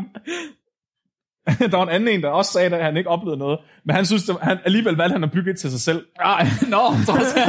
[1.71, 3.59] der var en anden en, der også sagde, at han ikke oplevede noget.
[3.85, 6.07] Men han synes, var- han alligevel valgte han at bygge et til sig selv.
[6.21, 7.43] Ej, nå, trods det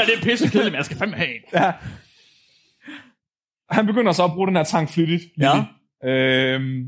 [0.00, 1.40] er det er pisse kedeligt, men jeg skal fandme have en.
[1.54, 1.72] Ja.
[3.70, 5.22] Han begynder så at bruge den her tank flittigt.
[5.40, 5.64] Ja.
[6.04, 6.84] Øhm,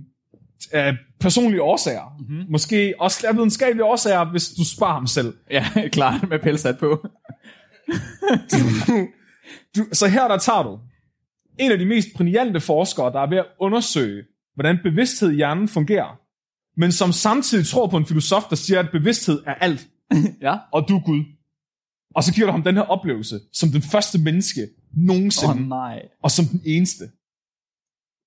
[0.72, 2.16] af personlige årsager.
[2.18, 2.44] Mm-hmm.
[2.50, 5.34] Måske også af videnskabelige årsager, hvis du spørger ham selv.
[5.50, 7.06] Ja, klart, med pelsat på.
[9.76, 10.78] Du, så her der tager du
[11.58, 14.22] en af de mest brillante forskere, der er ved at undersøge,
[14.54, 16.20] hvordan bevidsthed i hjernen fungerer,
[16.80, 19.88] men som samtidig tror på en filosof, der siger, at bevidsthed er alt,
[20.42, 20.56] Ja.
[20.72, 21.24] og du er Gud.
[22.14, 26.02] Og så giver du ham den her oplevelse, som den første menneske nogensinde, oh, nej.
[26.22, 27.04] og som den eneste.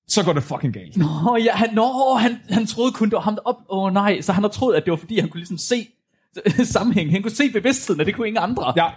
[0.08, 0.98] Så går det fucking galt.
[0.98, 3.56] Nå, ja, han, nå, han, han troede kun, det var ham, der op...
[3.70, 5.88] Åh oh, nej, så han har troet, at det var fordi, han kunne ligesom se
[6.74, 7.12] sammenhæng.
[7.12, 8.74] Han kunne se bevidstheden, og det kunne ingen andre.
[8.76, 8.90] Ja,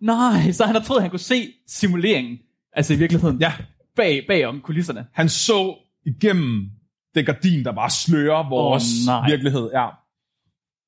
[0.00, 2.38] Nej, så han har troet, at han kunne se simuleringen.
[2.72, 3.40] Altså i virkeligheden.
[3.40, 3.52] ja.
[3.96, 5.06] Bag, bag om kulisserne.
[5.12, 5.76] Han så
[6.06, 6.70] igennem
[7.14, 9.28] det gardin, der bare slører vores nej.
[9.30, 9.70] virkelighed.
[9.72, 9.88] Ja.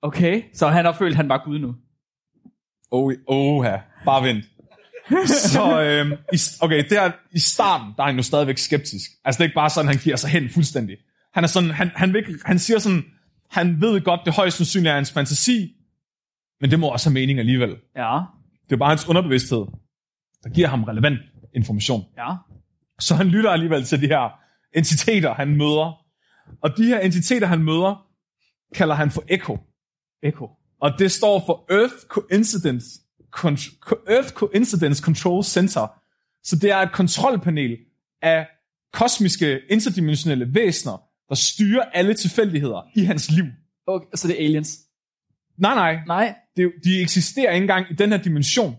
[0.02, 1.74] Okay, så han har følt, at han var Gud nu.
[2.90, 3.80] Oh, oh, ja.
[4.04, 4.44] Bare vent.
[5.26, 9.10] Så, øhm, i, okay, der i starten, der er han jo stadigvæk skeptisk.
[9.24, 10.96] Altså, det er ikke bare sådan, han giver sig hen fuldstændig.
[11.34, 13.04] Han er sådan, han, han, vil, han siger sådan,
[13.50, 15.72] han ved godt, det højst sandsynligt er hans fantasi,
[16.60, 17.76] men det må også have mening alligevel.
[17.96, 18.20] Ja,
[18.68, 19.64] Det er bare hans underbevidsthed,
[20.44, 21.18] der giver ham relevant
[21.54, 22.04] information.
[22.16, 22.34] ja.
[23.00, 24.40] Så han lytter alligevel til de her
[24.74, 26.02] entiteter, han møder.
[26.62, 28.06] Og de her entiteter, han møder,
[28.74, 29.58] kalder han for Echo.
[30.22, 30.50] Echo.
[30.80, 32.86] Og det står for Earth Coincidence,
[34.08, 35.86] Earth Coincidence Control Center.
[36.42, 37.76] Så det er et kontrolpanel
[38.22, 38.46] af
[38.92, 43.44] kosmiske interdimensionelle væsener, der styrer alle tilfældigheder i hans liv.
[43.86, 44.78] Okay, så det er aliens.
[45.58, 46.00] Nej, nej.
[46.06, 48.76] Nej, Det, de eksisterer ikke engang i den her dimension.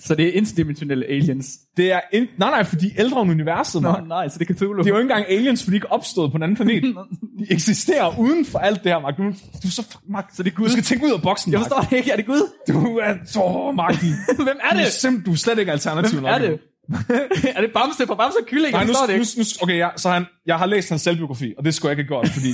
[0.00, 1.46] Så det er interdimensionelle aliens.
[1.76, 3.82] Det er in, nej, nej, for de er ældre end universet.
[3.82, 4.06] Nå, Mark.
[4.08, 4.78] nej, så det er Cthulhu.
[4.82, 6.82] Det er jo ikke engang aliens, for de er ikke opstået på en anden planet.
[7.38, 9.16] De eksisterer uden for alt det her, Mark.
[9.16, 9.28] Du, du,
[9.64, 10.66] er så, Mark, Så det er Gud.
[10.66, 11.68] du skal tænke ud af boksen, Jeg Mark.
[11.68, 12.42] forstår det ikke, er det Gud?
[12.68, 13.94] Du er så, Mark.
[13.94, 14.06] Du,
[14.44, 14.92] Hvem er du, er det?
[14.92, 16.32] simp, du er slet ikke alternativ Hvem nok.
[16.34, 16.58] er det?
[17.56, 18.72] er det Bamse fra Bamse og Kylling?
[18.72, 19.38] Nej, Jeg nu, forstår det nu, ikke.
[19.38, 22.14] nu, okay, ja, så han, jeg har læst hans selvbiografi, og det skulle jeg ikke
[22.14, 22.48] have gjort, fordi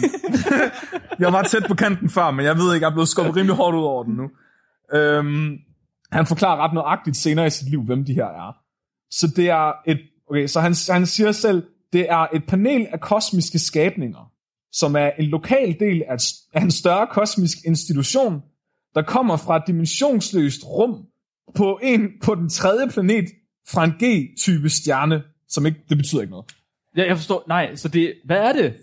[1.19, 3.57] jeg var tæt på kanten før, men jeg ved ikke, jeg er blevet skubbet rimelig
[3.57, 4.27] hårdt ud over den nu.
[4.99, 5.53] Øhm,
[6.17, 8.57] han forklarer ret nøjagtigt senere i sit liv, hvem de her er.
[9.11, 10.01] Så det er et,
[10.31, 14.33] okay, så han, han siger selv, det er et panel af kosmiske skabninger,
[14.73, 16.17] som er en lokal del af,
[16.53, 18.43] af en større kosmisk institution,
[18.95, 21.05] der kommer fra et dimensionsløst rum
[21.55, 23.25] på, en, på den tredje planet
[23.69, 26.47] fra en G-type stjerne, som ikke, det betyder ikke noget.
[26.97, 27.45] Ja, jeg forstår.
[27.49, 28.15] Nej, så det...
[28.25, 28.77] Hvad er det?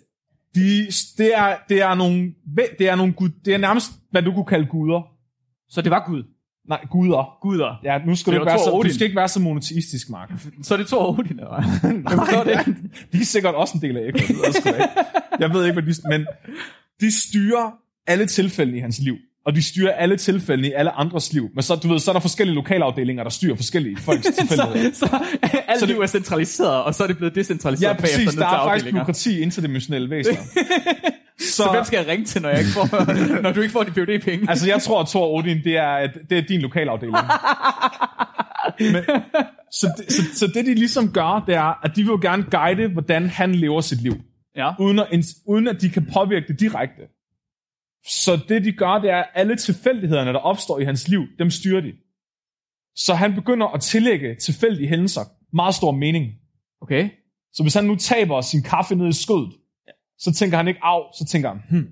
[0.56, 0.86] De,
[1.18, 2.34] det, er, det, er nogle,
[2.80, 5.02] det er nogle gud, det er nærmest, hvad du kunne kalde guder.
[5.70, 6.24] Så det var Gud.
[6.70, 7.38] Nej, guder.
[7.42, 7.80] Guder.
[7.84, 8.90] Ja, nu skal Det du, ikke være så, Odin.
[8.90, 10.32] du skal ikke være så monoteistisk, Mark.
[10.64, 11.94] Så er det to Odin, eller hvad?
[12.04, 12.64] Nej, forstår det ja,
[13.14, 14.20] de er sikkert også en del af Ekko.
[14.34, 14.76] Ved jeg,
[15.42, 15.54] ikke.
[15.54, 16.10] ved ikke, hvad de...
[16.10, 16.26] Men
[17.02, 17.72] de styrer
[18.08, 19.16] alle tilfælde i hans liv.
[19.46, 21.50] Og de styrer alle tilfælde i alle andres liv.
[21.56, 24.92] Men så, du ved, så er der forskellige lokalafdelinger, der styrer forskellige folks tilfældigheder.
[24.94, 25.08] så, så
[25.68, 28.34] alt Så det- liv er centraliseret, og så er det blevet decentraliseret Ja, præcis.
[28.36, 30.38] Der er faktisk byråkrati interdimensionelle væsener.
[31.54, 32.88] så, Så hvem skal jeg ringe til, når, jeg ikke får,
[33.46, 34.50] når du ikke får de PUD-penge?
[34.50, 37.18] Altså, jeg tror, at Thor Odin, det er, det er din lokalafdeling.
[38.94, 39.04] Men,
[39.72, 42.44] så, det, så, så det, de ligesom gør, det er, at de vil jo gerne
[42.52, 44.16] guide, hvordan han lever sit liv.
[44.58, 44.72] ja.
[44.80, 47.02] uden at, uden at de kan påvirke det direkte.
[48.06, 51.50] Så det de gør, det er, at alle tilfældighederne, der opstår i hans liv, dem
[51.50, 51.92] styrer de.
[52.96, 55.22] Så han begynder at tillægge tilfældige hændelser
[55.54, 56.26] meget stor mening.
[56.82, 57.10] Okay.
[57.54, 59.54] Så hvis han nu taber sin kaffe ned i skødet,
[60.24, 61.88] så tænker han ikke af, så tænker han, hmm,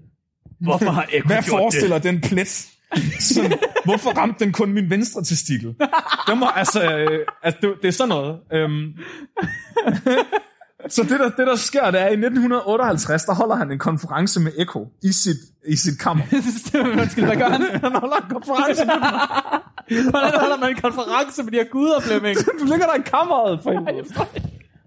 [0.68, 2.68] Hvorfor har Ekko hvad forestiller den plet?
[3.20, 5.76] Sådan, hvorfor ramte den kun min venstre testikel?
[6.28, 8.40] Det, må, altså, øh, altså, det, det er sådan noget.
[8.54, 8.94] Øhm.
[10.90, 13.80] Så det der, det, der sker, det er, at i 1958, der holder han en
[13.80, 16.24] konference med Echo i sit, i sit kammer.
[17.26, 17.62] Hvad gør han?
[17.62, 20.10] Han holder en konference med.
[20.10, 22.38] Hvordan holder man en konference med de her guder, Flemming?
[22.60, 24.26] Du ligger der i kammeret, for helvede.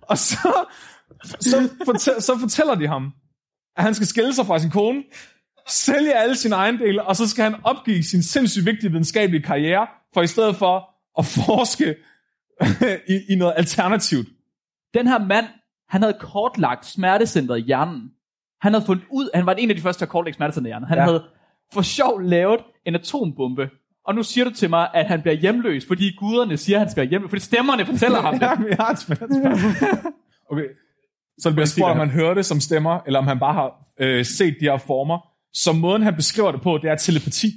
[0.03, 0.67] Og så,
[1.41, 3.13] så, fortæl, så fortæller de ham,
[3.77, 5.03] at han skal skille sig fra sin kone,
[5.69, 10.23] sælge alle sine ejendele, og så skal han opgive sin sindssygt vigtige videnskabelige karriere, for
[10.23, 11.95] i stedet for at forske
[13.15, 14.29] i, i noget alternativt.
[14.95, 15.47] Den her mand,
[15.89, 18.11] han havde kortlagt smertecentret i hjernen.
[18.61, 20.71] Han havde fundet ud, han var en af de første til at kortlægge smertecentret i
[20.71, 20.89] hjernen.
[20.89, 21.05] Han Ja.
[21.05, 21.25] havde
[21.73, 23.71] for sjov lavet en atombombe.
[24.07, 26.91] Og nu siger du til mig, at han bliver hjemløs, fordi guderne siger, at han
[26.91, 27.31] skal være hjemløs.
[27.31, 28.43] Fordi stemmerne fortæller ham det.
[28.47, 29.09] Ja, men jeg har et.
[30.51, 30.65] Okay.
[31.39, 33.73] Så det bliver spurgt, om han hører det som stemmer, eller om han bare har
[34.01, 35.19] øh, set de her former.
[35.53, 37.53] Så måden, han beskriver det på, det er telepati.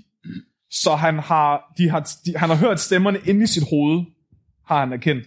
[0.71, 4.05] Så han har, de har, de, han har hørt stemmerne inde i sit hoved,
[4.67, 5.23] har han erkendt.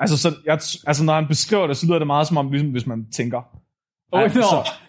[0.00, 0.52] Altså, så jeg,
[0.86, 3.42] altså, når han beskriver det, så lyder det meget som om, ligesom hvis man tænker.
[4.12, 4.40] Oh, Altså,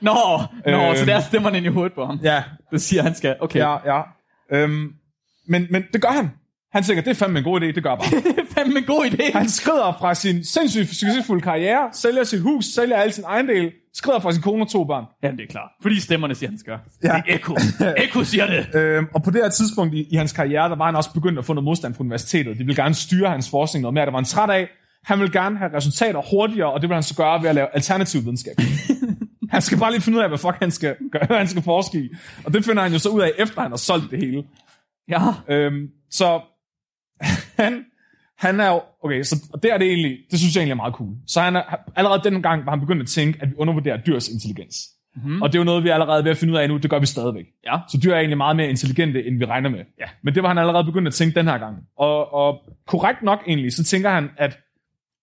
[0.02, 0.96] nå, nå, nå, Øhm.
[0.98, 2.20] så der er stemmerne ind i hovedet på ham.
[2.24, 3.36] Ja, Det siger han skal.
[3.40, 3.60] Okay.
[3.60, 4.02] ja, ja.
[4.52, 4.94] Øhm,
[5.48, 6.32] men, men det gør han.
[6.76, 8.22] Han tænker, det er fandme en god idé, det gør jeg bare.
[8.36, 9.38] Det er fandme en god idé.
[9.38, 14.20] Han skrider fra sin sindssygt succesfulde karriere, sælger sit hus, sælger alle sin ejendel, skrider
[14.20, 15.04] fra sin kone og to børn.
[15.24, 15.70] Jamen, det er klart.
[15.82, 16.74] Fordi stemmerne siger, han skal.
[17.04, 17.08] Ja.
[17.08, 17.56] Det er Eko.
[17.98, 18.76] Eko siger det.
[18.80, 21.40] Øhm, og på det her tidspunkt i, i hans karriere, der var han også begyndt
[21.40, 22.60] at få noget modstand fra universitetet.
[22.60, 24.06] De ville gerne styre hans forskning noget mere.
[24.06, 24.68] Det var han træt af.
[25.04, 27.68] Han ville gerne have resultater hurtigere, og det vil han så gøre ved at lave
[27.74, 28.56] alternativ videnskab.
[29.54, 31.62] han skal bare lige finde ud af, hvad fuck han skal, gøre, hvad han skal
[31.62, 32.10] forske i.
[32.46, 34.44] Og det finder han jo så ud af, efter han har solgt det hele.
[35.10, 35.22] Ja.
[35.50, 36.42] Øhm, så
[37.58, 37.86] han,
[38.38, 40.76] han er jo, okay, så og det er det egentlig, det synes jeg egentlig er
[40.76, 41.16] meget cool.
[41.28, 41.62] Så han er,
[41.96, 44.76] allerede dengang var han begyndt at tænke, at vi undervurderer dyrs intelligens.
[45.16, 45.42] Mm-hmm.
[45.42, 46.90] Og det er jo noget, vi er allerede ved at finde ud af nu, det
[46.90, 47.46] gør vi stadigvæk.
[47.66, 47.78] Ja.
[47.92, 49.80] Så dyr er egentlig meget mere intelligente, end vi regner med.
[50.00, 50.06] Ja.
[50.24, 51.78] Men det var han allerede begyndt at tænke den her gang.
[51.98, 54.60] Og, og korrekt nok egentlig, så tænker han, at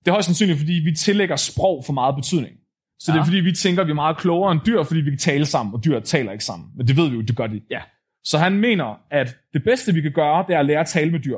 [0.01, 2.55] det er højst sandsynligt, fordi vi tillægger sprog for meget betydning.
[2.99, 3.15] Så ja.
[3.15, 5.19] det er fordi, vi tænker, at vi er meget klogere end dyr, fordi vi kan
[5.19, 6.69] tale sammen, og dyr taler ikke sammen.
[6.77, 7.61] Men det ved vi jo, det gør de.
[7.71, 7.81] Ja.
[8.25, 11.11] Så han mener, at det bedste, vi kan gøre, det er at lære at tale
[11.11, 11.37] med dyr.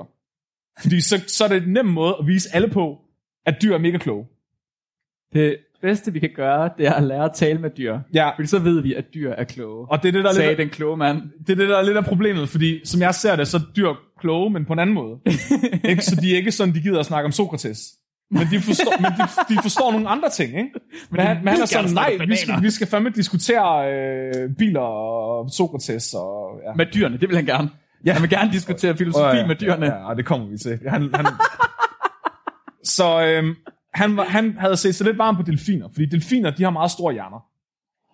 [0.81, 2.99] Fordi så, så er det en nem måde at vise alle på,
[3.47, 4.27] at dyr er mega kloge.
[5.33, 7.99] Det bedste, vi kan gøre, det er at lære at tale med dyr.
[8.15, 9.87] Ja, Fordi så ved vi, at dyr er kloge.
[9.91, 11.23] og det er det, der er sagde lidt, den kloge mand.
[11.47, 13.61] det er det, der er lidt af problemet, fordi som jeg ser det, så er
[13.77, 15.19] dyr kloge, men på en anden måde.
[15.91, 16.05] ikke?
[16.05, 17.95] Så de er ikke sådan, de gider at snakke om Sokrates.
[18.31, 20.71] Men de forstår, men de, de forstår nogle andre ting, ikke?
[21.11, 24.51] Men, han, men han er sådan, nej, vi skal, bananer." vi skal fandme diskutere øh,
[24.59, 26.61] biler og Sokrates og...
[26.67, 26.73] Ja.
[26.77, 27.69] Med dyrene, det vil han gerne.
[28.05, 28.13] Ja.
[28.13, 29.87] Han vil gerne diskutere filosofi Åh, ja, med dyrene.
[29.87, 30.81] Ja, ja, det kommer vi til.
[30.89, 31.27] Han, han...
[32.97, 33.55] så øhm,
[33.95, 36.91] han, var, han havde set sig lidt varm på delfiner, fordi delfiner, de har meget
[36.91, 37.45] store hjerner.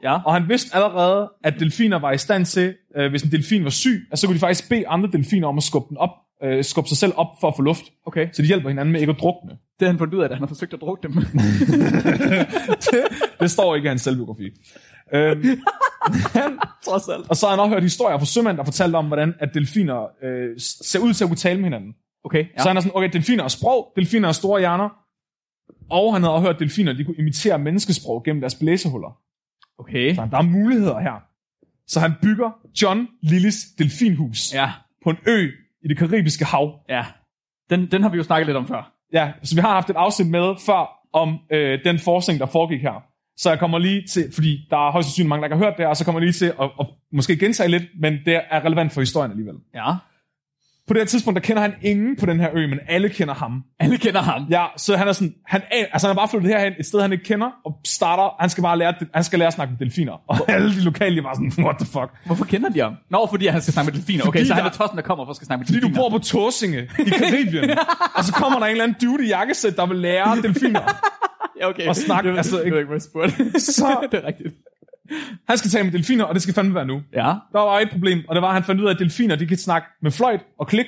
[0.02, 0.22] Ja.
[0.22, 3.70] Og han vidste allerede, at delfiner var i stand til, øh, hvis en delfin var
[3.70, 6.10] syg, at så kunne de faktisk bede andre delfiner om at skubbe, den op,
[6.42, 7.84] øh, skubbe sig selv op for at få luft.
[8.06, 8.28] Okay.
[8.32, 9.58] Så de hjælper hinanden med ikke at drukne.
[9.80, 11.12] Det har han fundet ud af, da han har forsøgt at drukke dem.
[12.86, 13.04] det,
[13.40, 14.50] det står ikke i hans selvbiografi.
[15.14, 15.42] Øhm,
[16.32, 17.30] han, Trods alt.
[17.30, 20.06] og så har han også hørt historier fra sømænd, der fortalte om, hvordan at delfiner
[20.24, 21.94] øh, ser ud til at kunne tale med hinanden.
[22.24, 22.44] Okay.
[22.56, 22.62] Ja.
[22.62, 24.88] Så han er sådan, okay, delfiner er sprog, delfiner er store hjerner,
[25.90, 29.18] og han havde også hørt, at delfiner de kunne imitere menneskesprog gennem deres blæsehuller.
[29.78, 30.14] Okay.
[30.14, 31.22] Så der er muligheder her.
[31.86, 32.50] Så han bygger
[32.82, 34.70] John Lillis delfinhus Ja.
[35.04, 35.48] på en ø
[35.84, 36.74] i det karibiske hav.
[36.88, 37.04] Ja.
[37.70, 38.92] Den, den har vi jo snakket lidt om før.
[39.12, 42.80] Ja, så vi har haft et afsnit med før om øh, den forskning, der foregik
[42.82, 43.02] her.
[43.36, 45.78] Så jeg kommer lige til, fordi der er højst sandsynligt mange, der ikke har hørt
[45.78, 48.64] det, og så kommer jeg lige til at, at måske gentage lidt, men det er
[48.64, 49.54] relevant for historien alligevel.
[49.74, 49.92] Ja.
[50.90, 53.34] På det her tidspunkt, der kender han ingen på den her ø, men alle kender
[53.34, 53.62] ham.
[53.80, 54.46] Alle kender ham.
[54.50, 57.00] Ja, så han er sådan, han, er, altså han er bare flyttet herhen, et sted
[57.00, 59.78] han ikke kender, og starter, han skal bare lære, han skal lære at snakke med
[59.86, 60.12] delfiner.
[60.28, 62.10] Og alle de lokale, de var sådan, what the fuck.
[62.26, 62.94] Hvorfor kender de ham?
[63.10, 64.22] Nå, fordi han skal snakke med delfiner.
[64.26, 65.86] Okay, Fordi så han er tossen, der kommer for at skal snakke med Fordi du
[65.86, 66.02] delfiner.
[66.10, 67.70] bor på Torsinge i Karibien,
[68.16, 70.80] og så kommer der en eller anden dude i jakkesæt, der vil lære delfiner.
[71.60, 71.86] Ja, okay.
[71.88, 73.60] og snakke, Det, altså, altså, ikke- ikke, hvad jeg spurgte.
[73.60, 74.54] Så- det er rigtigt.
[75.48, 77.02] Han skal tale med delfiner, og det skal fandme være nu.
[77.12, 77.34] Ja.
[77.52, 79.46] Der var et problem, og det var, at han fandt ud af, at delfiner, de
[79.46, 80.86] kan snakke med fløjt og klik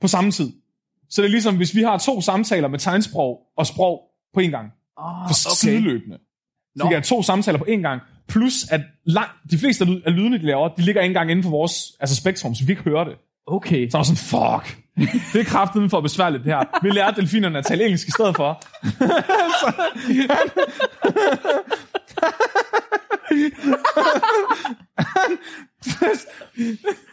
[0.00, 0.52] på samme tid.
[1.10, 4.00] Så det er ligesom, hvis vi har to samtaler med tegnsprog og sprog
[4.34, 5.56] på en gang, Oh, for okay.
[5.56, 6.18] sideløbende.
[6.76, 9.90] Så vi kan have to samtaler på en gang, plus at lang, de fleste af
[9.90, 12.64] lyd- af lydene, de laver, de ligger ikke engang inden for vores altså spektrum, så
[12.64, 13.14] vi ikke høre det.
[13.46, 13.90] Okay.
[13.90, 14.78] Så er sådan, fuck,
[15.32, 16.80] det er kraften for besværligt det her.
[16.82, 18.62] Vi lærer delfinerne at tale engelsk i stedet for.
[19.60, 19.72] så,
[20.30, 20.50] han,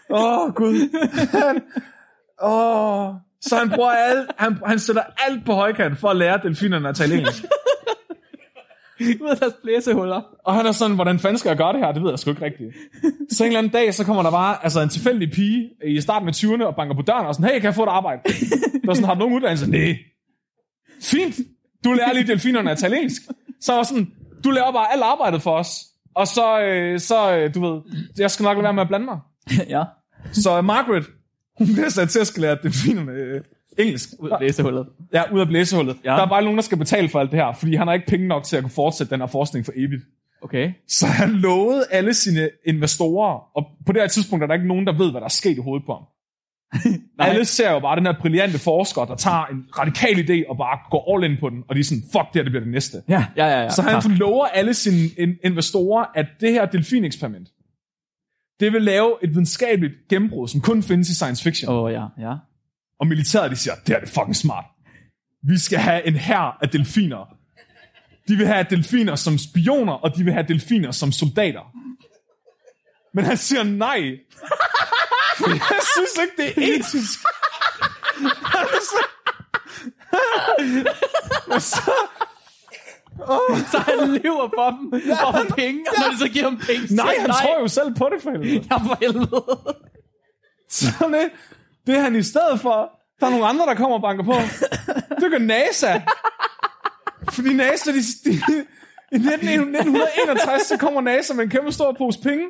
[0.09, 0.89] Åh, oh, Gud.
[1.31, 1.61] Han,
[2.39, 3.13] oh.
[3.41, 6.95] Så han bruger alt, han, han sætter alt på højkant for at lære delfinerne at
[6.95, 7.43] tale engelsk.
[9.21, 10.21] Ud af deres blæsehuller.
[10.45, 11.91] Og han er sådan, hvordan fanden skal jeg gøre det her?
[11.91, 12.69] Det ved jeg sgu ikke rigtigt.
[13.31, 16.27] Så en eller anden dag, så kommer der bare altså en tilfældig pige i starten
[16.27, 18.21] af 20'erne og banker på døren og sådan, hey, kan jeg få et arbejde?
[18.25, 19.71] Det var sådan, har du nogen uddannelse?
[19.71, 19.95] Nej.
[21.01, 21.35] Fint.
[21.83, 23.21] Du lærer lige delfinerne at tale engelsk.
[23.61, 24.07] Så var sådan,
[24.43, 25.69] du laver bare alt arbejdet for os.
[26.15, 27.81] Og så, øh, så øh, du ved,
[28.17, 29.19] jeg skal nok lade være med at blande mig.
[29.75, 29.83] ja.
[30.31, 31.05] Så øh, Margaret,
[31.57, 33.41] hun bliver sat til at skal lære delfinerne øh,
[33.77, 34.09] engelsk.
[34.19, 34.87] Ud af blæsehullet.
[35.13, 35.97] Ja, ud af blæsehullet.
[36.05, 36.09] Ja.
[36.09, 38.07] Der er bare nogen, der skal betale for alt det her, fordi han har ikke
[38.07, 40.03] penge nok til at kunne fortsætte den her forskning for evigt.
[40.41, 40.71] Okay.
[40.87, 44.87] Så han lovede alle sine investorer, og på det her tidspunkt er der ikke nogen,
[44.87, 46.03] der ved, hvad der er sket i hovedet på ham.
[47.19, 50.79] Alle ser jo bare den her brillante forsker, der tager en radikal idé og bare
[50.91, 52.71] går all in på den, og de er sådan, fuck det her, det bliver det
[52.71, 52.97] næste.
[53.09, 53.61] Ja, ja, ja.
[53.61, 53.69] ja.
[53.69, 54.17] Så han klart.
[54.17, 57.47] lover alle sine in- investorer, at det her delfineksperiment,
[58.59, 61.71] det vil lave et videnskabeligt gennembrud, som kun findes i science fiction.
[61.73, 62.33] Åh, oh, ja, ja.
[62.99, 64.65] Og militæret, de siger, det her det er fucking smart.
[65.43, 67.35] Vi skal have en hær af delfiner.
[68.27, 71.73] De vil have delfiner som spioner, og de vil have delfiner som soldater.
[73.13, 74.17] Men han siger nej.
[75.37, 77.19] For jeg synes ikke, det er etisk.
[81.47, 81.91] Og så,
[83.71, 86.57] Så han lever for dem, for at få penge, og når de så giver ham
[86.57, 88.67] penge, nej, han tror jo selv på det for helvede.
[88.71, 89.75] Ja, for helvede.
[90.69, 91.31] Så det,
[91.87, 92.91] det er han i stedet for.
[93.19, 94.33] Der er nogle andre, der kommer og banker på.
[95.21, 96.01] Det gør NASA.
[97.31, 98.65] Fordi NASA, de, de,
[99.11, 102.45] i 19, 1961, så kommer NASA med en kæmpe stor pose penge.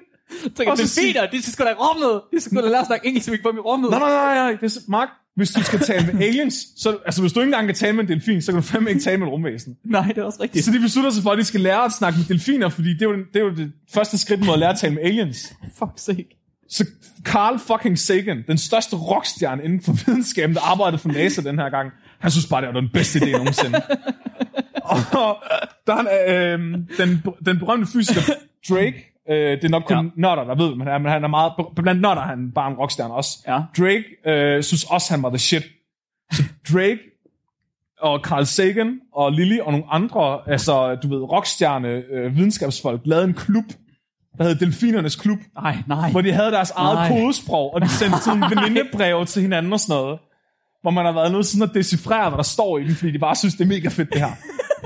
[0.56, 2.22] Tænker, Og så delfiner, de skal sgu da rummet.
[2.34, 3.90] De skal da lære at snakke engelsk, vi få dem i rummet.
[3.90, 4.58] Nej, nej, nej, nej.
[4.62, 7.68] Det er, Mark, hvis du skal tale med aliens, så, altså hvis du ikke engang
[7.68, 9.78] kan tale med en delfin, så kan du fandme ikke tale med et rumvæsen.
[9.86, 10.66] Nej, det er også rigtigt.
[10.66, 13.02] Så de beslutter sig for, at de skal lære at snakke med delfiner, fordi det
[13.02, 15.54] er jo, det, er jo det første skridt mod at lære at tale med aliens.
[15.80, 16.40] Fuck sake.
[16.70, 16.86] Så
[17.24, 21.70] Carl fucking Sagan, den største rockstjerne inden for videnskaben, der arbejdede for NASA den her
[21.70, 23.82] gang, han synes bare, det var den bedste idé nogensinde.
[25.14, 25.38] og
[25.88, 26.60] der er øh,
[26.98, 28.22] den, den berømte fysiker
[28.70, 30.11] Drake, øh, det er nok kun Ja.
[30.15, 32.78] nørder, der ved, hvem han men han er meget, blandt nørder er han bare en
[32.78, 33.30] rockstjerne også.
[33.47, 33.59] Ja.
[33.78, 35.63] Drake øh, synes også, han var the shit.
[36.32, 36.43] Så
[36.74, 36.99] Drake
[38.01, 43.28] og Carl Sagan og Lily og nogle andre, altså du ved, rockstjerne, øh, videnskabsfolk, lavede
[43.28, 43.65] en klub,
[44.38, 46.11] der hed Delfinernes Klub, Nej, nej.
[46.11, 47.07] hvor de havde deres eget Nej.
[47.19, 50.19] kodesprog, og de sendte sådan venindebreve til hinanden og sådan noget,
[50.82, 53.11] hvor man har været nødt til sådan at decifrere, hvad der står i den, fordi
[53.11, 54.32] de bare synes, det er mega fedt det her.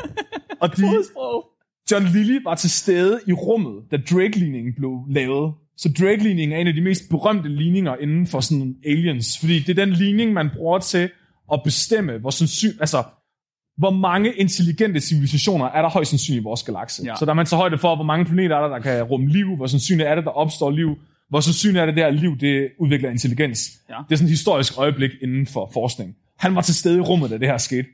[0.61, 0.83] Og de,
[1.91, 5.53] John Lilly var til stede i rummet, da Drake-ligningen blev lavet.
[5.77, 9.69] Så Drake-ligningen er en af de mest berømte ligninger inden for sådan aliens, fordi det
[9.79, 11.09] er den ligning, man bruger til
[11.53, 13.03] at bestemme, hvor sandsynligt, altså,
[13.77, 17.03] hvor mange intelligente civilisationer er der højst sandsynligt i vores galakse.
[17.05, 17.15] Ja.
[17.15, 19.29] Så der er man så højde for, hvor mange planeter er der, der kan rumme
[19.29, 20.97] liv, hvor sandsynligt er det, der opstår liv,
[21.29, 23.71] hvor sandsynligt er det, der liv det udvikler intelligens.
[23.89, 23.95] Ja.
[24.09, 26.15] Det er sådan et historisk øjeblik inden for forskning.
[26.37, 27.87] Han var til stede i rummet, da det her skete.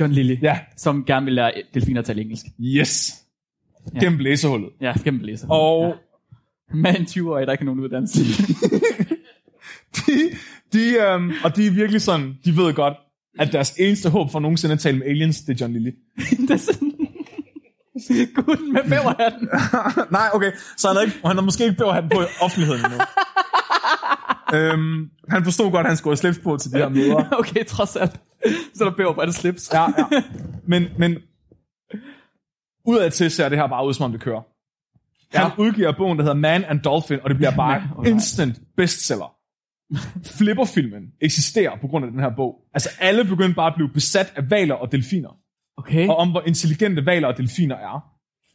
[0.00, 2.46] John Lilly, Ja, som gerne vil lære delfiner at tale engelsk.
[2.60, 3.24] yes.
[3.94, 4.00] Ja.
[4.00, 4.70] Gennem blæsehullet.
[4.80, 5.48] Ja, gennem læser.
[5.50, 5.92] Og Ja.
[6.74, 8.20] Mand 20 år, der er ikke nogen uddannelse.
[9.96, 10.30] de,
[10.72, 12.94] de, øhm, og de er virkelig sådan, de ved godt,
[13.38, 15.90] at deres eneste håb for nogensinde at tale med aliens, det er John Lilly.
[16.48, 16.92] det er sådan...
[18.34, 19.48] Guden med bæverhatten.
[20.10, 22.98] Nej, okay, så han har, ikke, han har måske ikke bæverhatten på i offentligheden endnu.
[24.54, 27.28] øhm, han forstod godt, at han skulle have slips på til de her møder.
[27.38, 28.20] okay, trods alt.
[28.74, 29.70] Så er der bæver på det slips.
[29.72, 30.22] Ja, ja.
[30.66, 31.16] Men, men
[32.88, 34.42] udad til ser det her bare ud, som om det kører.
[35.38, 35.62] Han Ja.
[35.62, 38.06] udgiver bogen, der hedder Man and Dolphin, og det bliver bare nej.
[38.12, 39.34] instant bestseller.
[40.38, 42.54] Flipperfilmen eksisterer på grund af den her bog.
[42.74, 45.30] Altså alle begyndte bare at blive besat af valer og delfiner.
[45.76, 46.08] Okay.
[46.08, 48.04] og om hvor intelligente valer og delfiner er.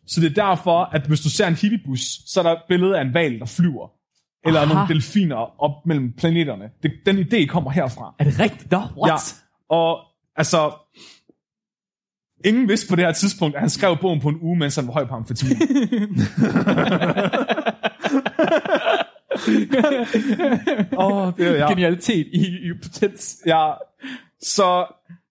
[0.07, 2.97] Så det er derfor, at hvis du ser en hippibus, så er der et billede
[2.97, 3.87] af en val, der flyver.
[4.45, 4.73] Eller Aha.
[4.73, 6.69] nogle delfiner op mellem planeterne.
[6.83, 8.15] Det, den idé kommer herfra.
[8.19, 8.71] Er det rigtigt?
[8.71, 9.09] Nå, what?
[9.09, 9.15] Ja,
[9.75, 9.99] og
[10.35, 10.71] altså...
[12.45, 14.87] Ingen vidste på det her tidspunkt, at han skrev bogen på en uge, mens han
[14.87, 15.57] var høj på amfetamin.
[20.97, 21.69] Åh, oh, det er ja.
[21.69, 23.37] Genialitet i, i potens.
[23.45, 23.71] Ja,
[24.41, 24.85] så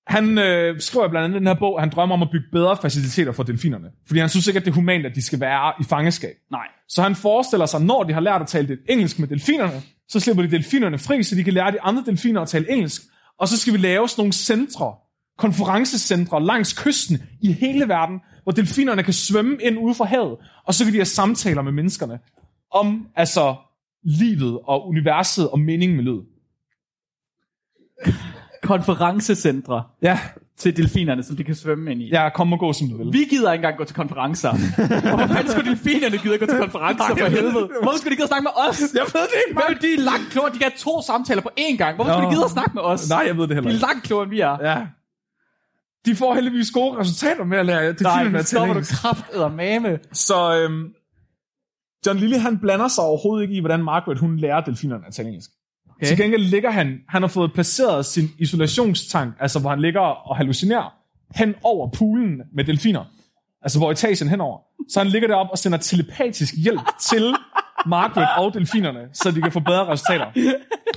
[0.07, 2.77] han øh, skriver blandt andet den her bog, at han drømmer om at bygge bedre
[2.83, 3.89] faciliteter for delfinerne.
[4.07, 6.35] Fordi han synes ikke, at det er humant, at de skal være i fangeskab.
[6.51, 6.67] Nej.
[6.89, 10.21] Så han forestiller sig, når de har lært at tale det engelsk med delfinerne, så
[10.21, 13.03] slipper de delfinerne fri, så de kan lære de andre delfiner at tale engelsk.
[13.39, 14.95] Og så skal vi lave sådan nogle centre,
[15.43, 20.37] konferencecentre langs kysten i hele verden, hvor delfinerne kan svømme ind ude fra havet,
[20.67, 22.19] og så kan de have samtaler med menneskerne
[22.71, 23.55] om altså
[24.05, 26.25] livet og universet og meningen med livet.
[28.63, 30.19] Konferencecentre Ja,
[30.57, 32.09] til delfinerne, som de kan svømme ind i.
[32.09, 33.13] ja kom og gå, som du vil.
[33.13, 34.51] Vi gider ikke engang gå til konferencer.
[35.09, 37.69] Hvorfor fanden skulle delfinerne gide at gå til konferencer for helvede?
[37.83, 38.81] Hvorfor skulle de gide at snakke med os?
[38.95, 40.53] Jeg ved det ikke, Hvad, de er langt klogere.
[40.55, 41.93] De kan have to samtaler på én gang.
[41.97, 43.09] Hvorfor skulle de gide at snakke med os?
[43.09, 43.87] Nej, jeg ved det De heller er ikke.
[43.89, 44.55] langt klogere, end vi er.
[44.71, 44.79] Ja.
[46.07, 49.25] De får heldigvis gode resultater med at lære det Nej, nu stopper du kraft
[49.57, 49.99] mame.
[50.13, 50.93] Så øhm,
[52.07, 55.29] John Lilly, han blander sig overhovedet ikke i, hvordan Margaret, hun lærer delfinerne at tale
[55.29, 55.51] engelsk.
[55.91, 56.07] Okay.
[56.07, 60.37] Til gengæld ligger han, han har fået placeret sin isolationstank, altså hvor han ligger og
[60.37, 60.95] hallucinerer,
[61.35, 63.05] hen over poolen med delfiner.
[63.63, 64.59] Altså hvor etagen henover.
[64.89, 66.81] Så han ligger deroppe og sender telepatisk hjælp
[67.11, 67.35] til
[67.87, 70.25] Margaret og delfinerne, så de kan få bedre resultater.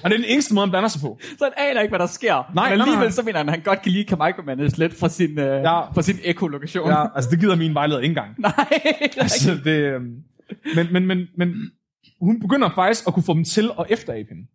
[0.03, 1.19] Og det er den eneste måde, han blander sig på.
[1.21, 2.51] Så han aner ikke, hvad der sker.
[2.55, 3.09] Nej, Men alligevel nej.
[3.11, 5.79] så mener han, at han godt kan lige kan micromanage lidt fra sin, øh, Ja.
[5.91, 6.89] fra sin ekolokation.
[6.89, 8.35] Ja, altså det gider min vejleder ikke engang.
[8.39, 8.53] Nej,
[9.17, 10.15] Altså, det, øhm,
[10.75, 11.55] men, men, men, men
[12.21, 14.47] hun begynder faktisk at kunne få dem til at efterabe hende.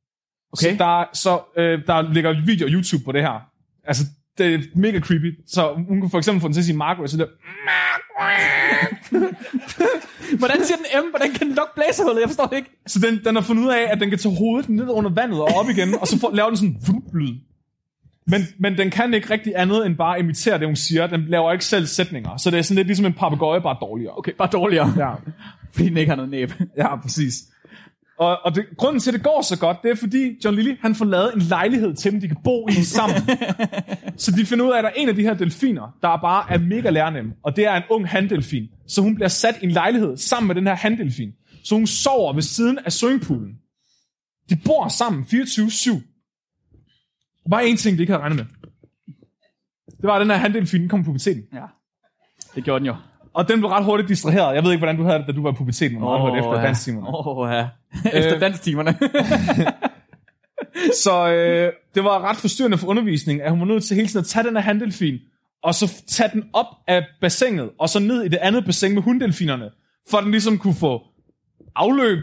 [0.52, 0.72] Okay.
[0.72, 3.40] Så, der, så øh, der ligger video og YouTube på det her.
[3.84, 4.02] Altså,
[4.38, 5.38] det er mega creepy.
[5.46, 7.26] Så hun kan for eksempel få den til at sige Margaret, så der,
[10.38, 11.10] Hvordan siger den M?
[11.10, 12.20] Hvordan kan den nok blæsehullet?
[12.20, 12.70] Jeg forstår det ikke.
[12.86, 15.40] så den, den har fundet ud af, at den kan tage hovedet ned under vandet
[15.40, 17.34] og op igen, og så får, laver den sådan en lyd.
[18.26, 21.06] Men, men den kan ikke rigtig andet end bare imitere det, hun siger.
[21.06, 22.36] Den laver ikke selv sætninger.
[22.36, 24.18] Så det er sådan lidt ligesom en papegøje, bare dårligere.
[24.18, 24.94] Okay, bare dårligere.
[24.96, 25.10] Ja.
[25.74, 26.52] Fordi den ikke har noget næb.
[26.76, 27.34] Ja, præcis.
[28.20, 30.76] Og, og det, grunden til, at det går så godt, det er fordi John Lilly,
[30.80, 33.16] han får lavet en lejlighed til dem, de kan bo i sammen.
[34.16, 36.52] så de finder ud af, at der er en af de her delfiner, der bare
[36.52, 38.68] er mega lærnem, og det er en ung handdelfin.
[38.86, 41.32] Så hun bliver sat i en lejlighed sammen med den her handdelfin.
[41.64, 43.54] Så hun sover ved siden af swimmingpoolen.
[44.50, 47.50] De bor sammen 24-7.
[47.50, 48.44] Bare en ting, de ikke havde regnet med.
[49.86, 51.42] Det var, at den her handdelfin kom på puberteten.
[51.52, 51.64] Ja.
[52.54, 52.96] Det gjorde den jo.
[53.32, 54.54] Og den blev ret hurtigt distraheret.
[54.54, 56.58] Jeg ved ikke, hvordan du havde det, da du var i puberteten, men oh, efter
[56.58, 56.66] ja.
[56.66, 57.08] danstimerne.
[57.08, 57.68] Åh, oh, ja.
[58.18, 58.98] Efter danstimerne.
[61.04, 64.20] Så øh, det var ret forstyrrende for undervisningen, at hun var nødt til hele tiden
[64.20, 65.18] at tage den her handdelfin,
[65.62, 69.02] og så tage den op af bassinet, og så ned i det andet bassin med
[69.02, 69.70] hunddelfinerne,
[70.10, 71.02] for at den ligesom kunne få
[71.76, 72.18] afløb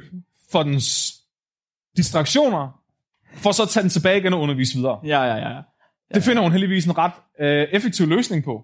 [0.52, 1.14] for dens
[1.98, 2.80] distraktioner,
[3.34, 5.00] for så at tage den tilbage igen og undervise videre.
[5.04, 5.62] ja, ja, ja.
[6.14, 8.64] Det finder hun heldigvis en ret øh, effektiv løsning på.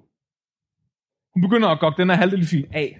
[1.35, 2.97] Hun begynder at gokke den her halvdelfin af.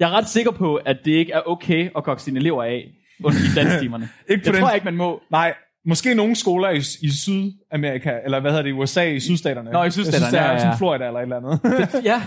[0.00, 2.84] Jeg er ret sikker på, at det ikke er okay at kokke sine elever af
[3.24, 4.08] under i danstimerne.
[4.28, 5.22] Ikke Jeg den- tror ikke, man må.
[5.30, 5.54] Nej,
[5.86, 9.70] måske nogle skoler i, i Sydamerika, eller hvad hedder det, i USA, i sydstaterne.
[9.70, 10.74] Nå, i sydstaterne, Jeg synes, det er ja, ja, ja.
[10.76, 12.04] Florida eller et eller andet.
[12.10, 12.22] Ja,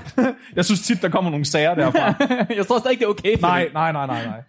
[0.56, 2.26] jeg synes tit, der kommer nogle sager derfra.
[2.58, 3.40] jeg tror stadig ikke, det er okay.
[3.40, 3.74] For nej, det.
[3.74, 4.42] nej, nej, nej, nej.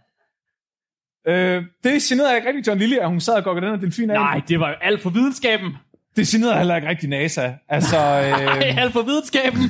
[1.34, 4.10] Øh, det generede ikke rigtig John Lilly, at hun sad og gokkede den her delfin
[4.10, 4.14] af.
[4.14, 5.76] Nej, det var jo alt for videnskaben.
[6.16, 7.52] Det generede heller ikke rigtig NASA.
[7.68, 9.60] Altså, øh, alt for videnskaben.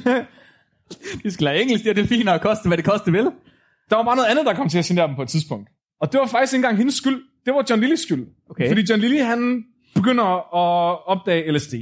[1.22, 3.24] De skal lære engelsk, de her delfiner, og koste, hvad det koste vil.
[3.91, 5.68] der var bare noget andet, der kom til at genere dem på et tidspunkt.
[6.01, 7.22] Og det var faktisk ikke engang hendes skyld.
[7.47, 8.26] Det var John Lillys skyld.
[8.51, 8.68] Okay.
[8.68, 9.64] Fordi John Lilly, han
[9.95, 11.74] begynder at opdage LSD.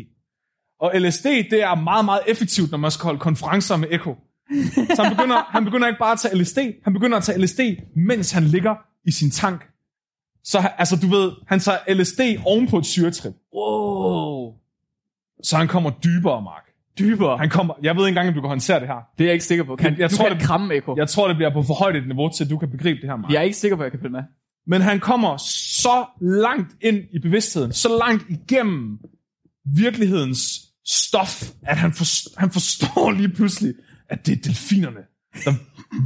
[0.81, 4.17] Og LSD, det er meget, meget effektivt, når man skal holde konferencer med Echo.
[4.97, 7.61] Så han begynder, han begynder ikke bare at tage LSD, han begynder at tage LSD,
[7.97, 8.75] mens han ligger
[9.07, 9.65] i sin tank.
[10.45, 13.33] Så han- altså, du ved, han tager LSD oven på et syretrip.
[13.55, 14.53] Wow.
[15.43, 16.62] Så han kommer dybere, Mark.
[16.99, 17.39] Dybere.
[17.39, 18.95] Han kommer, jeg ved ikke engang, om du kan håndtere det her.
[19.19, 19.77] Det er jeg ikke sikker på.
[19.77, 20.95] Kan, Jeg- du tror, kan det- kramme Eko.
[20.97, 23.17] Jeg tror, det bliver på for højt et niveau til, du kan begribe det her,
[23.17, 23.33] Mark.
[23.33, 24.23] Jeg er ikke sikker på, at jeg kan følge med.
[24.67, 25.37] Men han kommer
[25.83, 28.99] så langt ind i bevidstheden, så langt igennem
[29.77, 33.75] virkelighedens stof, at han, forstår, han forstår lige pludselig,
[34.09, 35.01] at det er delfinerne,
[35.45, 35.53] der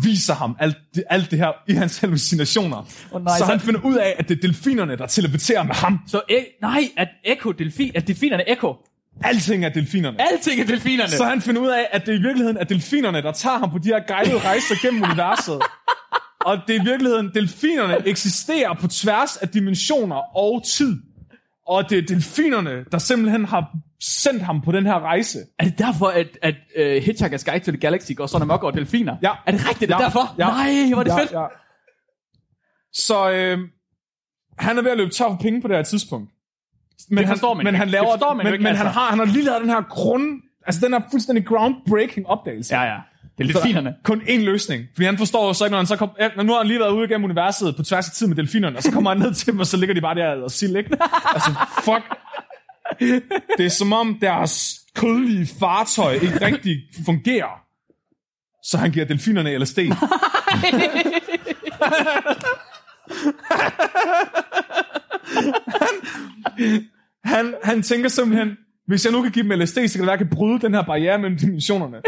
[0.05, 2.76] viser ham alt det, alt det her i hans hallucinationer.
[3.12, 5.74] Åh nej, så så- han finder ud af, at det er delfinerne, der teleporterer med
[5.74, 5.99] ham.
[6.07, 8.74] Så e- nej, at Eko delfin, at delfinerne Eko.
[9.25, 10.21] Alting er delfinerne.
[10.33, 11.11] Alting er delfinerne.
[11.11, 13.79] Så han finder ud af, at det i virkeligheden er delfinerne, der tager ham på
[13.79, 15.62] de her guidede rejser gennem universet.
[16.41, 20.97] Og det er i virkeligheden, delfinerne eksisterer på tværs af dimensioner og tid.
[21.67, 23.71] Og det er delfinerne, der simpelthen har
[24.03, 25.39] sendt ham på den her rejse.
[25.59, 28.73] Er det derfor, at, at uh, Hitchhiker's Guide to the Galaxy går sådan amok over
[28.73, 29.17] delfiner?
[29.23, 29.31] Ja.
[29.47, 29.89] Er det rigtigt?
[29.89, 30.05] Det Ja.
[30.05, 30.35] derfor?
[30.39, 30.47] Ja.
[30.47, 31.33] Nej, hvor er det ja, fedt.
[31.33, 31.45] Ja.
[32.93, 33.59] Så øh,
[34.59, 36.31] han er ved at løbe tør for penge på det her tidspunkt.
[37.11, 37.78] Men Det forstår man men ikke.
[37.78, 39.01] han laver, Det forstår man jo men, ikke, men han, altså.
[39.01, 40.22] har, han har lige lavet den her grund,
[40.66, 42.74] altså den her fuldstændig groundbreaking opdagelse.
[42.76, 42.97] Ja, ja.
[43.38, 43.94] Det er delfinerne.
[44.05, 44.84] kun én løsning.
[44.94, 46.80] Fordi han forstår jo så ikke, når han så kom, ja, nu har han lige
[46.80, 49.34] været ude igennem universet på tværs af tid med delfinerne, og så kommer han ned
[49.34, 50.90] til dem, og så ligger de bare der og sild, ikke?
[51.34, 51.51] Altså,
[51.82, 52.03] fuck.
[53.59, 56.76] Det er som om deres kødlige fartøj ikke rigtig
[57.07, 57.61] fungerer.
[58.62, 59.78] Så han giver delfinerne LSD.
[65.66, 66.85] han,
[67.24, 68.57] han, han tænker simpelthen,
[68.87, 70.61] hvis jeg nu kan give dem LSD, så kan det være, at jeg kan bryde
[70.61, 71.97] den her barriere mellem dimensionerne.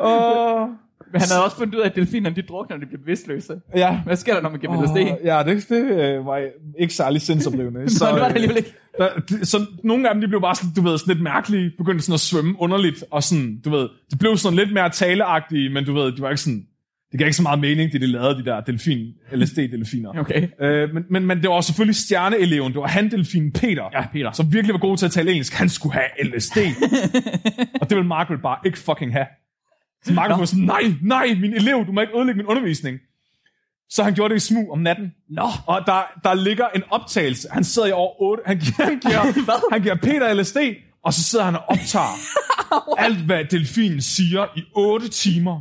[0.00, 0.68] Åh,
[1.12, 3.60] Men han havde også fundet ud af, at delfinerne de drukner, når de bliver bevidstløse.
[3.76, 4.00] ja.
[4.04, 4.96] Hvad sker der, når man giver dem LSD?
[5.24, 6.42] Ja, det, det øh, var
[6.80, 7.90] ikke særlig sindsoplevende.
[7.98, 8.74] Så, det var det alligevel ikke.
[8.98, 11.72] der, de- så nogle af dem, de blev bare sådan, du ved, sådan lidt mærkelige,
[11.78, 15.70] begyndte sådan at svømme underligt, og sådan, du ved, det blev sådan lidt mere taleagtige,
[15.70, 16.66] men du ved, de var ikke sådan,
[17.12, 20.18] det gav ikke så meget mening, det de lavede, de der delfin, LSD-delfiner.
[20.20, 20.48] Okay.
[20.60, 24.32] Øh, men, men, men det var selvfølgelig stjerneeleven, det var han delfin Peter, Ja, Peter.
[24.32, 26.56] som virkelig var god til at tale engelsk, han skulle have LSD.
[27.80, 29.26] og det ville Margaret bare ikke fucking have.
[30.04, 32.98] Så Margaret var sådan, nej, nej, min elev, du må ikke ødelægge min undervisning.
[33.90, 35.12] Så han gjorde det i smug om natten.
[35.30, 35.48] Nå.
[35.66, 37.48] Og der, der ligger en optagelse.
[37.50, 38.42] Han sidder i over 8.
[38.46, 40.56] Han giver, han giver, han giver Peter LSD,
[41.04, 42.18] og så sidder han og optager
[43.04, 45.60] alt, hvad delfinen siger i 8 timer.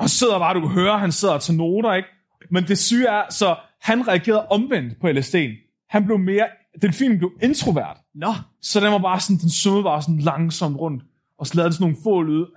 [0.00, 2.08] Og sidder bare, du kan høre, han sidder og tager noter, ikke?
[2.50, 5.86] Men det syge er, så han reagerede omvendt på LSD'en.
[5.90, 6.46] Han blev mere,
[6.82, 7.96] delfinen blev introvert.
[8.14, 8.34] Nå.
[8.62, 11.02] Så den var bare sådan, den svømmede bare sådan langsomt rundt.
[11.38, 12.46] Og så lavede den sådan nogle få lyde.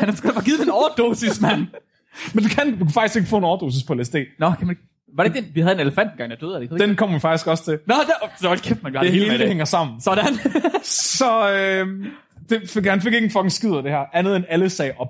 [0.00, 1.66] Han har sgu da bare givet den overdosis, mand.
[2.34, 4.16] Men du kan, du kan faktisk ikke få en overdosis på LSD.
[4.38, 4.76] Nå, kan man.
[5.16, 5.44] Var det den?
[5.54, 6.80] Vi havde en elefant engang, der døde det.
[6.80, 6.96] Den...
[6.96, 7.78] Kommer vi faktisk også til.
[7.86, 8.28] Nå, der...
[8.40, 10.00] Så hold kæft, man gør Det det, hele med det hænger sammen.
[10.00, 10.34] Sådan.
[11.18, 12.06] Så øh,
[12.48, 15.08] det, han fik ikke en fucking skid af det her, andet end alle sagde op.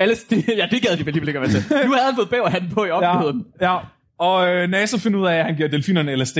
[0.00, 1.86] Alles, det, ja, det gad de vel alligevel ikke at være til.
[1.86, 3.44] Nu havde han fået bæverhatten på i Ja, offentligheden.
[3.60, 3.78] ja.
[4.18, 6.38] Og øh, NASA finder ud af, at han giver delfinerne LSD.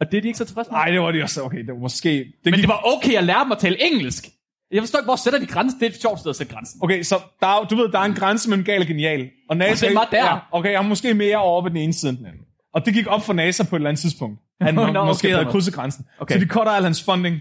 [0.00, 0.78] Og det er de ikke så tilfredse med.
[0.78, 1.42] Nej, det var de også.
[1.42, 2.08] Okay, det var måske...
[2.18, 4.28] Det Men gik, det var okay at lære dem at tale engelsk.
[4.72, 5.80] Jeg forstår ikke, hvor sætter de grænsen?
[5.80, 6.80] Det er et sjovt sted at sætte grænsen.
[6.82, 9.30] Okay, så der, er- du ved, der er en grænse mellem gal og genial.
[9.48, 9.86] Og NASA...
[9.86, 10.24] Og den var der.
[10.24, 12.40] Ja, okay, han er måske mere over ved den ene side end den anden.
[12.74, 14.40] Og det gik op for NASA på et eller andet tidspunkt.
[14.60, 16.04] Han må, nå, måske okay, havde på krydset grænsen.
[16.18, 16.34] Okay.
[16.34, 17.36] Så de cutter al hans funding.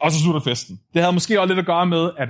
[0.00, 0.80] Og så slutter festen.
[0.94, 2.28] Det havde måske også lidt at gøre med, at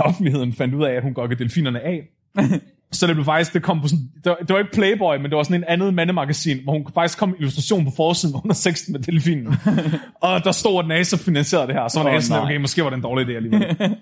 [0.00, 2.02] offentligheden fandt ud af, at hun gokkede delfinerne af.
[2.92, 5.24] så det blev faktisk, det kom på sådan, det var, det var ikke Playboy, men
[5.24, 8.40] det var sådan en andet mandemagasin, hvor hun faktisk kom en illustration på forsiden, hvor
[8.40, 9.46] hun har sex med delfinen.
[10.22, 11.88] og der stod, at NASA finansierede det her.
[11.88, 13.76] Så var Åh, NASA okay, måske var det en dårlig idé alligevel.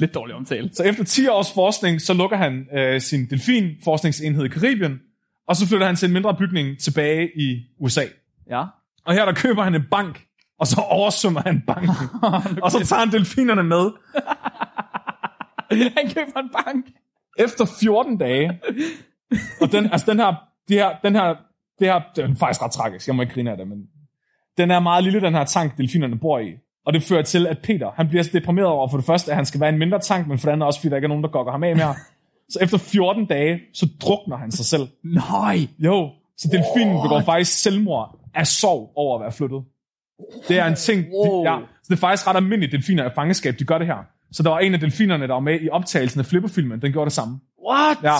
[0.00, 0.70] Lidt dårlig omtale.
[0.72, 4.98] Så efter 10 års forskning, så lukker han øh, sin delfinforskningsenhed i Karibien,
[5.48, 8.02] og så flytter han til en mindre bygning tilbage i USA.
[8.50, 8.64] Ja.
[9.06, 10.24] Og her der køber han en bank,
[10.60, 11.90] og så oversvømmer han banken.
[12.62, 13.90] og så tager han delfinerne med.
[15.96, 16.86] han køber en bank.
[17.38, 18.60] Efter 14 dage,
[19.60, 20.34] og den, altså den her,
[20.68, 21.34] de her, den her,
[21.78, 23.78] det her, det er faktisk ret tragisk, jeg må ikke grine af det, men
[24.58, 26.52] den er meget lille, den her tank, delfinerne bor i.
[26.86, 29.36] Og det fører til, at Peter, han bliver så deprimeret over for det første, at
[29.36, 31.08] han skal være en mindre tank, men for det andet også, fordi der ikke er
[31.08, 31.94] nogen, der gokker ham af mere.
[32.48, 34.88] Så efter 14 dage, så drukner han sig selv.
[35.04, 35.58] Nej.
[35.78, 39.62] Jo, så delfinen begår faktisk selvmord af sorg over at være flyttet.
[40.48, 41.44] Det er en ting, de, Wow.
[41.44, 43.96] ja, så det er faktisk ret almindeligt, delfiner i fangeskab, de gør det her.
[44.32, 47.04] Så der var en af delfinerne, der var med i optagelsen af Flipper-filmen, den gjorde
[47.04, 47.40] det samme.
[47.68, 47.98] What?
[48.02, 48.14] Ja.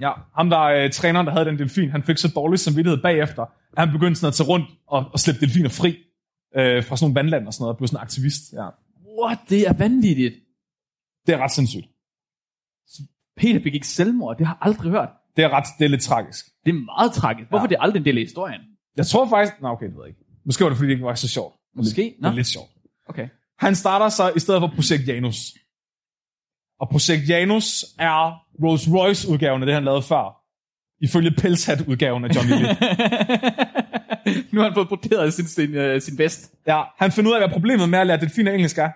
[0.00, 3.42] Ja, ham der øh, træneren, der havde den delfin, han fik så dårlig samvittighed bagefter,
[3.42, 5.90] at han begyndte sådan at tage rundt og, og slippe delfiner fri
[6.56, 8.52] øh, fra sådan nogle vandland og sådan noget, og blev sådan en aktivist.
[8.52, 8.66] Ja.
[9.22, 9.38] What?
[9.48, 10.34] Det er vanvittigt.
[11.26, 11.86] Det er ret sindssygt.
[13.36, 14.38] Peter begik selvmord.
[14.38, 15.08] Det har jeg aldrig hørt.
[15.36, 16.46] Det er ret, det er lidt tragisk.
[16.64, 17.48] Det er meget tragisk.
[17.48, 17.68] Hvorfor Ja.
[17.68, 18.60] det er aldrig en del af historien?
[18.96, 20.20] Jeg tror faktisk, nej okay, det ved jeg ikke.
[20.44, 21.54] Måske var det, fordi det ikke var så sjovt.
[21.76, 22.02] Måske.
[22.02, 22.28] Det Nå.
[22.28, 22.70] er lidt sjovt.
[23.08, 23.28] Okay.
[23.58, 25.36] Han starter så i stedet for Projekt Janus.
[26.80, 30.42] Og Projekt Janus er Rolls Royce udgaven af det, han lavede før.
[31.00, 32.76] Ifølge Pelshat-udgaven af Johnny Lee.
[34.52, 36.52] nu har han fået broderet sin, sin, uh, sin vest.
[36.66, 38.90] ja, han finder ud af, hvad problemet med at lære delfiner engelsk er.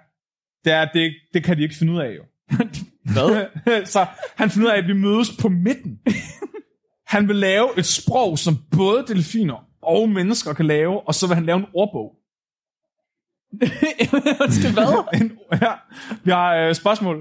[0.64, 2.22] Det er, det, det kan de ikke finde ud af, jo.
[3.14, 3.46] Hvad?
[3.94, 4.06] så
[4.36, 6.00] han finder ud af, at vi mødes på midten.
[7.06, 11.34] Han vil lave et sprog, som både delfiner og mennesker kan lave, og så vil
[11.34, 12.16] han lave en ordbog.
[14.42, 15.04] Undskyld, hvad?
[15.20, 15.72] En, ja,
[16.24, 17.16] vi har øh, spørgsmål.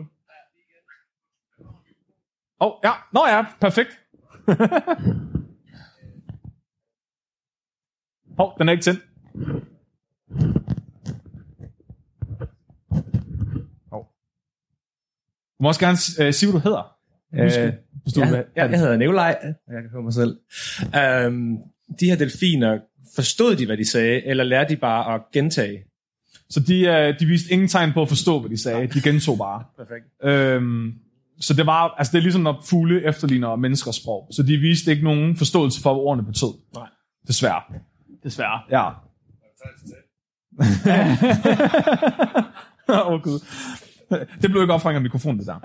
[2.62, 2.92] Åh, oh, ja.
[3.14, 3.90] Nå ja, perfekt.
[8.38, 9.00] Hov, oh, den er ikke tændt.
[13.92, 14.04] Hov.
[15.58, 16.96] Du må også gerne øh, sige, hvad du hedder.
[17.34, 17.74] Øh,
[18.04, 20.40] hvis du ja, vil ja, jeg hedder Nikolaj, og jeg kan høre mig selv.
[21.28, 21.58] Um,
[22.00, 22.80] de her delfiner,
[23.16, 25.89] forstod de, hvad de sagde, eller lærte de bare at gentage?
[26.50, 28.88] Så de, øh, de viste ingen tegn på at forstå, hvad de sagde.
[28.88, 29.64] De gentog bare.
[29.78, 30.06] Perfekt.
[30.24, 30.94] Øhm,
[31.40, 34.28] så det var, altså det er ligesom når fugle efterligner menneskers sprog.
[34.32, 36.54] Så de viste ikke nogen forståelse for, hvad ordene betød.
[36.76, 36.88] Nej.
[37.28, 37.62] Desværre.
[38.24, 38.62] Desværre.
[38.72, 38.90] Ja.
[42.90, 43.40] Åh oh, gud.
[44.42, 45.60] Det blev ikke opfanget af mikrofonen, det der.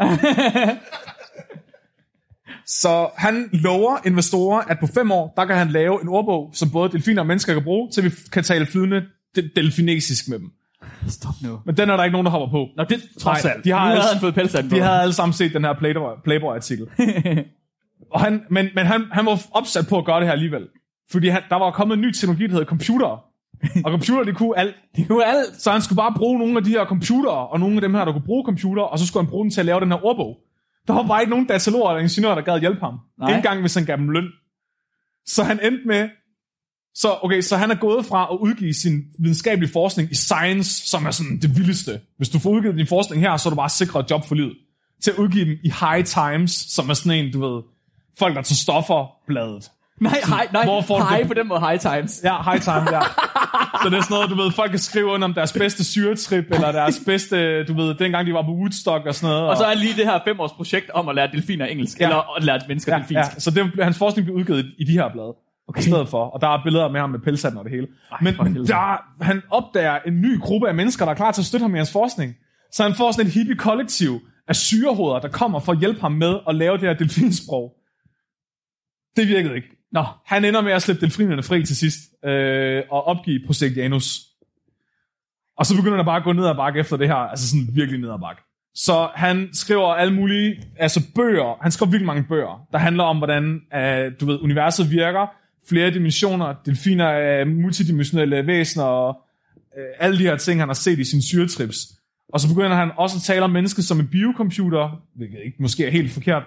[2.66, 6.70] Så han lover investorer, at på fem år, der kan han lave en ordbog, som
[6.70, 9.03] både delfiner og mennesker kan bruge, til vi kan tale flydende
[9.37, 10.53] de- delfinesisk med dem.
[11.09, 11.61] Stop nu.
[11.66, 12.68] Men den er der ikke nogen, der hopper på.
[12.76, 13.64] Nå, det trods Nej, alt.
[13.64, 14.76] de har altså- han fået pelshatten på.
[14.76, 16.87] De havde alle sammen set den her Playboy- Playboy-artikel.
[18.14, 20.68] og han, men men han, han var opsat på at gøre det her alligevel.
[21.11, 23.07] Fordi han, der var kommet en ny teknologi, der hedder computer.
[23.85, 24.74] Og computer, det kunne alt.
[24.97, 25.61] Det jo alt.
[25.62, 28.05] Så han skulle bare bruge nogle af de her computere, og nogle af dem her,
[28.05, 30.05] der kunne bruge computer, og så skulle han bruge dem til at lave den her
[30.05, 30.37] ordbog.
[30.87, 32.99] Der var bare ikke nogen dataloger eller ingeniører, der gad hjælpe ham.
[33.18, 33.28] Nej.
[33.28, 34.28] Ikke engang, hvis han gav dem løn.
[35.26, 36.09] Så han endte med...
[36.95, 41.07] Så, okay, så han er gået fra at udgive sin videnskabelige forskning i Science, som
[41.07, 42.01] er sådan det vildeste.
[42.16, 44.34] Hvis du får udgivet din forskning her, så er du bare sikret et job for
[44.34, 44.53] livet.
[45.03, 47.62] Til at udgive dem i High Times, som er sådan en, du ved,
[48.18, 49.70] folk der tager stoffer bladet.
[50.01, 50.64] Nej, hej, nej.
[50.64, 52.20] Hvor får du på den måde, high times.
[52.24, 53.01] Ja, high time, ja.
[53.82, 56.45] Så det er sådan noget, du ved, folk kan skrive under om deres bedste syretrip,
[56.51, 59.49] eller deres bedste, du ved, dengang de var på Woodstock og sådan noget.
[59.51, 62.05] Og så er lige det her fem års projekt om at lære delfiner engelsk, ja.
[62.05, 63.34] eller at lære mennesker ja, delfinsk.
[63.34, 65.34] ja, så det, hans forskning blev udgivet i de her blade.
[65.69, 65.81] Okay.
[65.81, 66.25] I stedet for.
[66.25, 67.87] Og der er billeder med ham med pelshatten og det hele.
[68.12, 71.43] Ej, men men der, han opdager en ny gruppe af mennesker, der er klar til
[71.43, 72.35] at støtte ham i hans forskning.
[72.73, 76.12] Så han får sådan et hippie kollektiv af syrehoveder, der kommer for at hjælpe ham
[76.12, 77.73] med at lave det her delfinsprog.
[79.17, 79.69] Det virkede ikke.
[79.93, 84.21] Nå, han ender med at slippe delfinerne fri til sidst, øh, og opgive projekt Janus.
[85.59, 87.69] Og så begynder der bare at gå ned ad bakke efter det her, altså sådan
[87.73, 88.43] virkelig ned ad bakke.
[88.75, 93.19] Så han skriver alle mulige, altså bøger, han skriver virkelig mange bøger, der handler om,
[93.19, 95.27] hvordan uh, du ved, universet virker,
[95.69, 99.17] flere dimensioner, delfiner er multidimensionelle væsener, og
[99.79, 101.77] øh, alle de her ting, han har set i sine syretrips.
[102.29, 105.87] Og så begynder han også at tale om mennesket som en biocomputer, hvilket ikke måske
[105.87, 106.43] er helt forkert.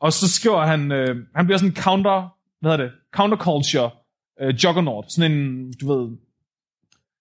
[0.00, 3.90] Og så skriver han, øh, han bliver sådan en counter, hvad hedder det, counterculture
[4.40, 5.12] øh, juggernaut.
[5.12, 6.16] Sådan en, du ved,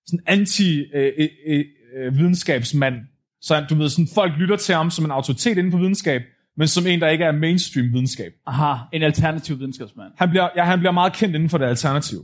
[0.07, 1.35] sådan anti-videnskabsmand.
[1.45, 2.95] Øh, øh, øh, øh, videnskabsmand.
[3.41, 6.21] Så han, du ved, sådan folk lytter til ham som en autoritet inden for videnskab,
[6.57, 8.31] men som en, der ikke er mainstream videnskab.
[8.45, 10.11] Aha, en alternativ videnskabsmand.
[10.17, 12.19] Han bliver, ja, han bliver meget kendt inden for det alternativ.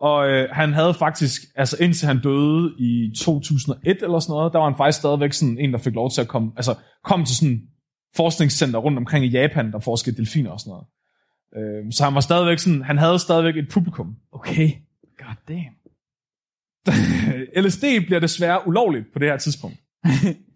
[0.00, 4.58] Og øh, han havde faktisk, altså indtil han døde i 2001 eller sådan noget, der
[4.58, 7.36] var han faktisk stadigvæk sådan en, der fik lov til at komme, altså kom til
[7.36, 7.62] sådan
[8.16, 10.86] forskningscenter rundt omkring i Japan, der forskede delfiner og sådan noget.
[11.56, 14.16] Øh, så han var stadigvæk sådan, han havde stadigvæk et publikum.
[14.32, 14.70] Okay.
[15.18, 15.74] God damn.
[17.64, 19.76] LSD bliver desværre ulovligt på det her tidspunkt.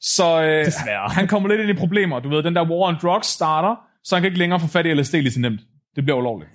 [0.00, 1.08] så øh, Desværre.
[1.10, 2.20] han kommer lidt ind i problemer.
[2.20, 4.86] Du ved, den der war on drugs starter, så han kan ikke længere få fat
[4.86, 5.60] i LSD lige så nemt.
[5.96, 6.50] Det bliver ulovligt.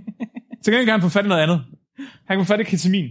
[0.64, 1.64] Til gengæld kan han få fat i noget andet.
[2.28, 3.10] Han kan få fat i ketamin.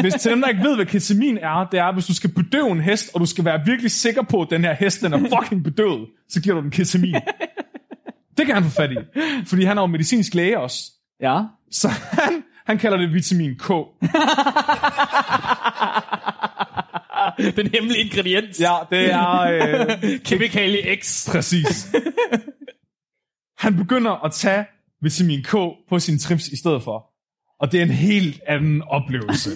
[0.00, 2.70] Hvis til dem, der ikke ved, hvad ketamin er, det er, hvis du skal bedøve
[2.70, 5.18] en hest, og du skal være virkelig sikker på, at den her hest den er
[5.18, 7.14] fucking bedøvet, så giver du den ketamin.
[8.36, 8.96] Det kan han få fat i.
[9.46, 10.92] Fordi han er jo medicinsk læge også.
[11.20, 11.42] Ja.
[11.70, 13.70] Så han, han kalder det vitamin K.
[17.56, 18.60] Den hemmelige ingrediens.
[18.60, 19.40] Ja, det er...
[19.40, 21.28] Øh, Kemikalie X.
[21.30, 21.94] præcis.
[23.64, 24.64] Han begynder at tage
[25.02, 25.52] vitamin K
[25.88, 27.04] på sine trips i stedet for.
[27.60, 29.50] Og det er en helt anden oplevelse.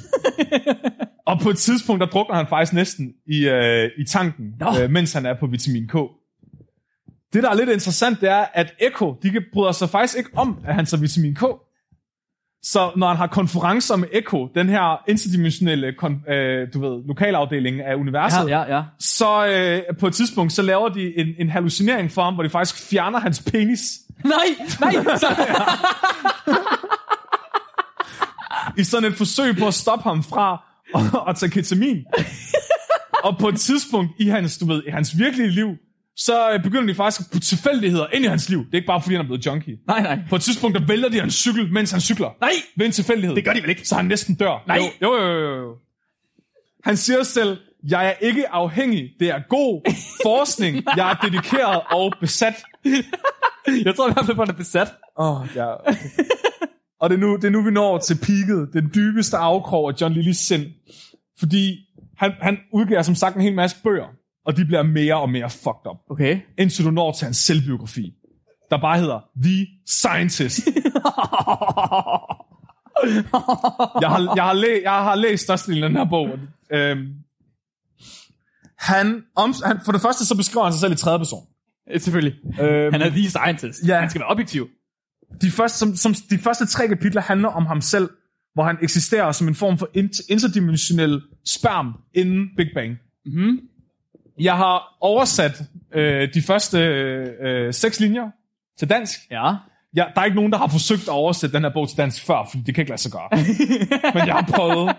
[1.26, 4.66] og på et tidspunkt, der drukner han faktisk næsten i, øh, i tanken, Nå.
[4.82, 5.92] øh, mens han er på vitamin K.
[7.32, 10.30] Det, der er lidt interessant, det er, at Echo, de kan- bryder sig faktisk ikke
[10.36, 11.42] om, at han tager vitamin K.
[12.72, 17.80] Så når han har konferencer med Echo, den her interdimensionelle kon- øh, du ved, lokalafdeling
[17.80, 18.82] af universet, Ja, ja, ja.
[18.98, 22.50] så øh, på et tidspunkt, så laver de en, en hallucinering for ham, hvor de
[22.50, 23.80] faktisk fjerner hans penis.
[24.24, 24.32] Nej,
[24.80, 24.92] nej.
[25.16, 25.26] Så,
[28.78, 30.62] i sådan et forsøg på at stoppe ham fra
[30.94, 32.04] at, at tage ketamin.
[33.24, 35.68] og på et tidspunkt i hans, du ved, i hans virkelige liv,
[36.16, 38.58] så øh, begynder de faktisk at putte tilfældigheder ind i hans liv.
[38.58, 39.78] Det er ikke bare, fordi han er blevet junkie.
[39.86, 40.18] nej, nej.
[40.30, 42.30] På et tidspunkt, der vælter de hans cykel, mens han cykler.
[42.40, 42.50] Nej.
[42.76, 43.36] Ved en tilfældighed.
[43.36, 43.88] Det gør de vel ikke?
[43.88, 44.64] Så han næsten dør.
[44.66, 44.76] Nej.
[44.76, 45.76] Jo, jo, jo, jo, jo.
[46.84, 47.58] Han siger selv,
[47.88, 49.10] jeg er ikke afhængig.
[49.20, 49.92] Det er god
[50.26, 50.84] forskning.
[50.96, 52.54] Jeg er dedikeret og besat.
[53.84, 54.94] Jeg tror i hvert fald, han er besat.
[55.18, 55.72] Åh, oh, ja.
[55.74, 56.08] Okay.
[57.00, 58.68] Og det er, nu, det er nu, vi når til peaket.
[58.72, 60.66] Den dybeste afkrog af John Lillys sind.
[61.38, 61.78] Fordi
[62.16, 64.06] han, han udgiver som sagt en hel masse bøger.
[64.46, 65.96] Og de bliver mere og mere fucked up.
[66.10, 66.40] Okay.
[66.58, 68.12] Indtil du når til hans selvbiografi.
[68.70, 70.60] Der bare hedder The Scientist.
[74.02, 76.28] jeg, har, jeg, har læ, jeg har læst størstedelen af den her bog.
[76.72, 77.06] Øhm,
[78.78, 81.46] han, om, han, for det første så beskriver han sig selv i tredje person.
[81.98, 82.34] Selvfølgelig.
[82.60, 83.80] Øhm, Han er the scientist.
[83.88, 84.00] Ja.
[84.00, 84.68] Han skal være objektiv.
[85.42, 88.10] de første, som, som, de første tre kapitler handler om ham selv,
[88.54, 92.96] hvor han eksisterer som en form for int- interdimensionel sperm inden Big Bang.
[93.26, 93.60] Mhm.
[94.40, 95.62] Jeg har oversat
[95.94, 98.30] øh, de første øh, seks linjer
[98.78, 99.20] til dansk.
[99.30, 99.54] Ja.
[99.96, 102.26] Ja, der er ikke nogen, der har forsøgt at oversætte den her bog til dansk
[102.26, 103.28] før, fordi det kan ikke lade sig gøre.
[104.14, 104.96] Men jeg har prøvet.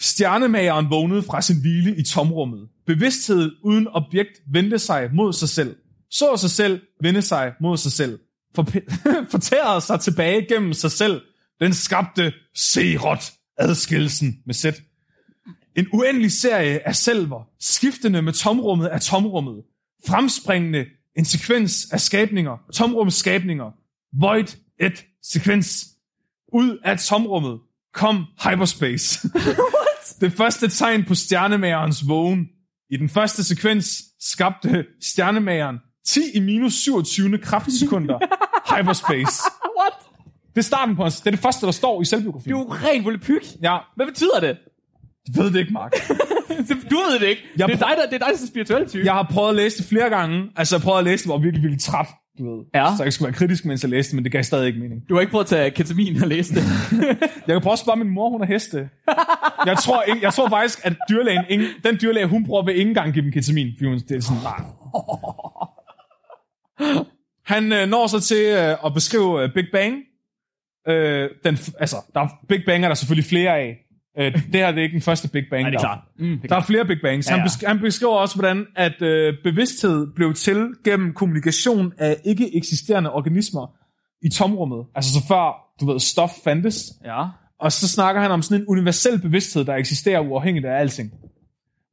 [0.00, 2.68] Stjernemageren vågnede fra sin hvile i tomrummet.
[2.86, 5.76] Bevidsthed uden objekt vendte sig mod sig selv.
[6.10, 8.18] Så sig selv, vendte sig mod sig selv.
[8.58, 11.20] Forp- fortærede sig tilbage gennem sig selv.
[11.60, 14.82] Den skabte Serot adskillelsen med sæt.
[15.76, 19.62] En uendelig serie af selver, skiftende med tomrummet af tomrummet.
[20.06, 23.70] Fremspringende en sekvens af skabninger, tomrummets skabninger.
[24.20, 25.86] Void et sekvens.
[26.52, 27.60] Ud af tomrummet
[27.94, 29.28] kom hyperspace.
[30.20, 32.48] det første tegn på stjernemagerens vågen.
[32.90, 38.18] I den første sekvens skabte stjernemageren 10 i minus 27 kraftsekunder
[38.76, 39.42] hyperspace.
[39.78, 39.92] What?
[40.54, 42.54] Det er starten på hans, det er det første, der står i selvbiografien.
[42.54, 43.42] Du er jo ren volapyk.
[43.62, 44.58] Ja, Hvad betyder det?
[45.28, 45.92] Jeg ved det ikke, Mark.
[46.90, 47.42] Du ved det ikke.
[47.58, 49.04] Jeg det, er dig, der, det er dig, der er spirituel type.
[49.04, 50.50] Jeg har prøvet at læse det flere gange.
[50.56, 52.06] Altså, jeg prøvede at læse det, og virkelig, virkelig træt.
[52.38, 52.64] Du ved.
[52.74, 52.86] Ja.
[52.96, 55.00] Så jeg skulle være kritisk, mens jeg læste det, men det gav stadig ikke mening.
[55.08, 56.62] Du har ikke prøvet at tage ketamin og læse det.
[57.46, 58.88] Jeg kan prøve at spørge min mor, hun er heste.
[59.66, 62.88] Jeg tror, ikke, jeg tror faktisk, at dyrlægen, ingen, den dyrlæge, hun prøver ved ikke
[62.88, 64.60] engang give dem ketamin, fordi hun, det er sådan, nej.
[67.44, 69.94] Han øh, når så til øh, at beskrive øh, Big Bang.
[70.88, 73.76] Øh, den, altså, der er, Big Bang er der selvfølgelig flere af.
[74.18, 75.62] Øh, det her det er ikke den første Big Bang.
[75.62, 75.98] Nej, det er der- klart.
[76.18, 76.64] Mm, det er Der er klart.
[76.66, 77.26] flere Big Bangs.
[77.26, 77.44] Ja, Han, ja.
[77.44, 83.12] besk- han beskriver også, hvordan at øh, bevidsthed blev til gennem kommunikation af ikke eksisterende
[83.12, 83.66] organismer
[84.26, 84.86] i tomrummet.
[84.94, 86.92] Altså så før, du ved, stof fandtes.
[87.04, 87.24] Ja.
[87.60, 91.10] Og så snakker han om sådan en universel bevidsthed, der eksisterer uafhængigt af alting.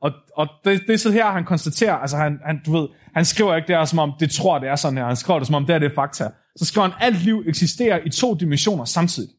[0.02, 3.26] Og, og det, det er så her, han konstaterer, altså han, han, du ved, han
[3.26, 5.06] skriver ikke det her, som om det tror, det er sådan her.
[5.06, 6.28] Han skriver det, som om det er det er fakta.
[6.58, 9.30] Så skriver han, alt liv eksisterer i to dimensioner samtidig.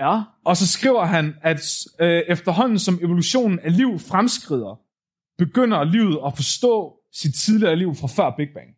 [0.00, 0.22] Ja.
[0.44, 4.80] Og så skriver han, at øh, efterhånden som evolutionen af liv fremskrider,
[5.38, 8.68] begynder livet at forstå sit tidligere liv fra før Big Bang.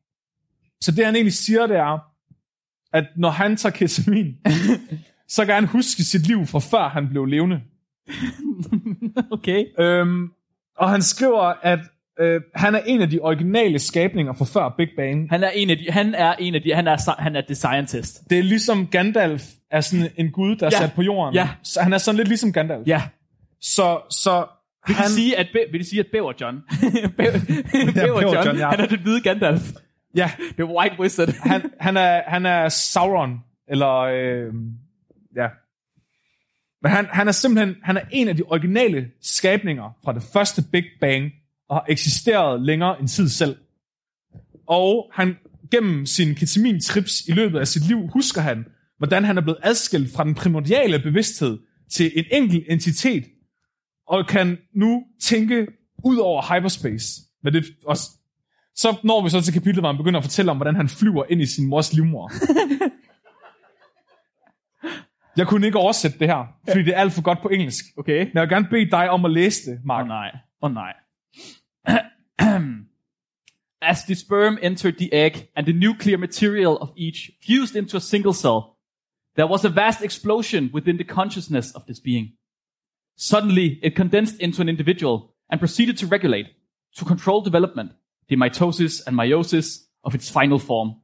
[0.81, 1.99] Så det han egentlig siger, det er,
[2.93, 4.37] at når han tager ketamin,
[5.35, 7.61] så kan han huske sit liv fra før han blev levende.
[9.31, 9.65] Okay.
[9.79, 10.29] Øhm,
[10.77, 11.81] og han skriver, at
[12.23, 15.31] øh, han er en af de originale skabninger fra før Big Bang.
[15.31, 17.55] Han er en af de, han er en af de, han er, han er the
[17.55, 18.31] scientist.
[18.31, 20.79] Det er ligesom Gandalf er sådan en gud, der er Ja.
[20.79, 21.35] sat på jorden.
[21.35, 21.49] Ja.
[21.63, 22.87] Så han er sådan lidt ligesom Gandalf.
[22.87, 23.03] Ja.
[23.61, 24.47] Så, så
[24.87, 26.57] Vil han, det sige, at, vil det sige, at Bæver John,
[27.19, 27.33] Bæver,
[27.73, 28.69] Bæver Bæver John, John, ja.
[28.71, 29.63] han er det hvide Gandalf.
[30.17, 31.29] ja, The White Wizard.
[31.51, 34.53] han, han, er, han er Sauron, eller øh,
[35.37, 35.49] ja.
[36.83, 40.63] Men han, han er simpelthen han er en af de originale skabninger fra det første
[40.73, 41.33] Big Bang,
[41.73, 43.57] og har eksisteret længere end tid selv.
[44.67, 45.37] Og han
[45.71, 48.65] gennem sin ketamin-trips i løbet af sit liv, husker han,
[48.99, 51.59] hvordan han er blevet adskilt fra den primordiale bevidsthed
[51.93, 53.25] til en enkelt entitet,
[54.09, 55.67] og kan nu tænke
[56.05, 57.07] ud over hyperspace.
[57.43, 57.97] Men det, og
[58.75, 61.25] så når vi så til kapitlet, hvor han begynder at fortælle om, hvordan han flyver
[61.31, 62.31] ind i sin mors livmor.
[65.37, 67.85] Jeg kunne ikke oversætte det her, fordi det er alt for godt på engelsk.
[67.97, 68.19] Okay.
[68.19, 70.03] Men jeg vil gerne bede dig om at læse det, Åh Mark.
[70.03, 70.31] oh, nej.
[70.63, 70.93] Åh oh, nej.
[73.83, 78.01] As the sperm entered the egg and the nuclear material of each fused into a
[78.01, 78.77] single cell,
[79.35, 82.35] there was a vast explosion within the consciousness of this being.
[83.17, 86.47] Suddenly, it condensed into an individual and proceeded to regulate,
[86.97, 87.93] to control development,
[88.29, 90.97] the mitosis and meiosis of its final form.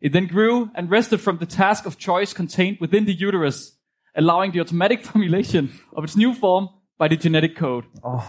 [0.00, 3.76] It then grew and rested from the task of choice contained within the uterus,
[4.14, 7.84] allowing the automatic formulation of its new form by the genetic code.
[8.04, 8.22] Åh,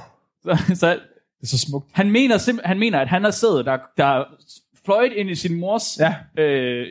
[0.43, 0.99] Så, så
[1.41, 1.89] det er så smukt.
[1.93, 4.23] han, mener simp- han mener, at han har siddet der, der
[4.85, 6.15] fløjt ind i sin mors Ja.
[6.43, 6.85] øh,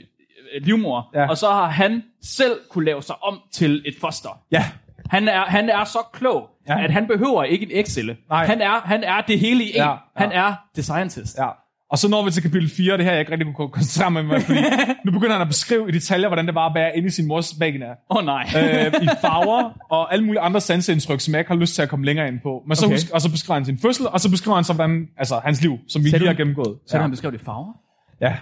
[0.62, 1.28] livmor, Ja.
[1.28, 4.40] og så har han selv kunne lave sig om til et foster.
[4.52, 4.64] Ja,
[5.10, 6.84] Han er, han er så klog, Ja.
[6.84, 8.16] at han behøver ikke en.
[8.28, 8.46] Nej.
[8.46, 9.74] Han er, han er det hele i en.
[9.76, 9.96] Ja, ja.
[10.16, 11.38] Han er the scientist.
[11.38, 11.48] ja.
[11.90, 14.24] Og så når vi til kapitel 4, det her jeg ikke rigtig kunne koncentrere mig
[14.24, 14.58] med, fordi
[15.04, 17.26] nu begynder han at beskrive i detaljer, hvordan det var at være inde i sin
[17.26, 17.86] mors vagina.
[17.90, 18.42] Åh oh, nej.
[18.56, 21.88] øh, i farver og alle mulige andre sanseindtryk, som jeg ikke har lyst til at
[21.88, 22.62] komme længere ind på.
[22.66, 22.94] Men så Okay.
[22.94, 25.62] husk, og så beskriver han sin fødsel, og så beskriver han så, hvordan, altså, hans
[25.62, 26.78] liv, som vi Sagde lige har gennemgået.
[26.86, 27.02] så ja.
[27.02, 27.72] han beskrev det farver.
[28.20, 28.36] ja.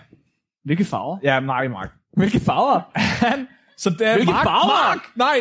[0.65, 1.19] Hvilke farver?
[1.23, 1.91] ja, nej, Mark.
[2.17, 2.81] Hvilke farver?
[3.27, 4.89] Han, så det er Hvilke Mark, farver?
[4.95, 5.37] Mark, nej.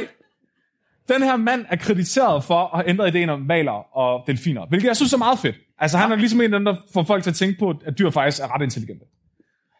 [1.09, 4.87] Den her mand er krediteret for at have ændret ideen om valer og delfiner, hvilket
[4.87, 5.55] jeg synes er meget fedt.
[5.83, 7.99] Altså, han er ligesom en af dem, der får folk til at tænke på, at
[7.99, 9.05] dyr faktisk er ret intelligente.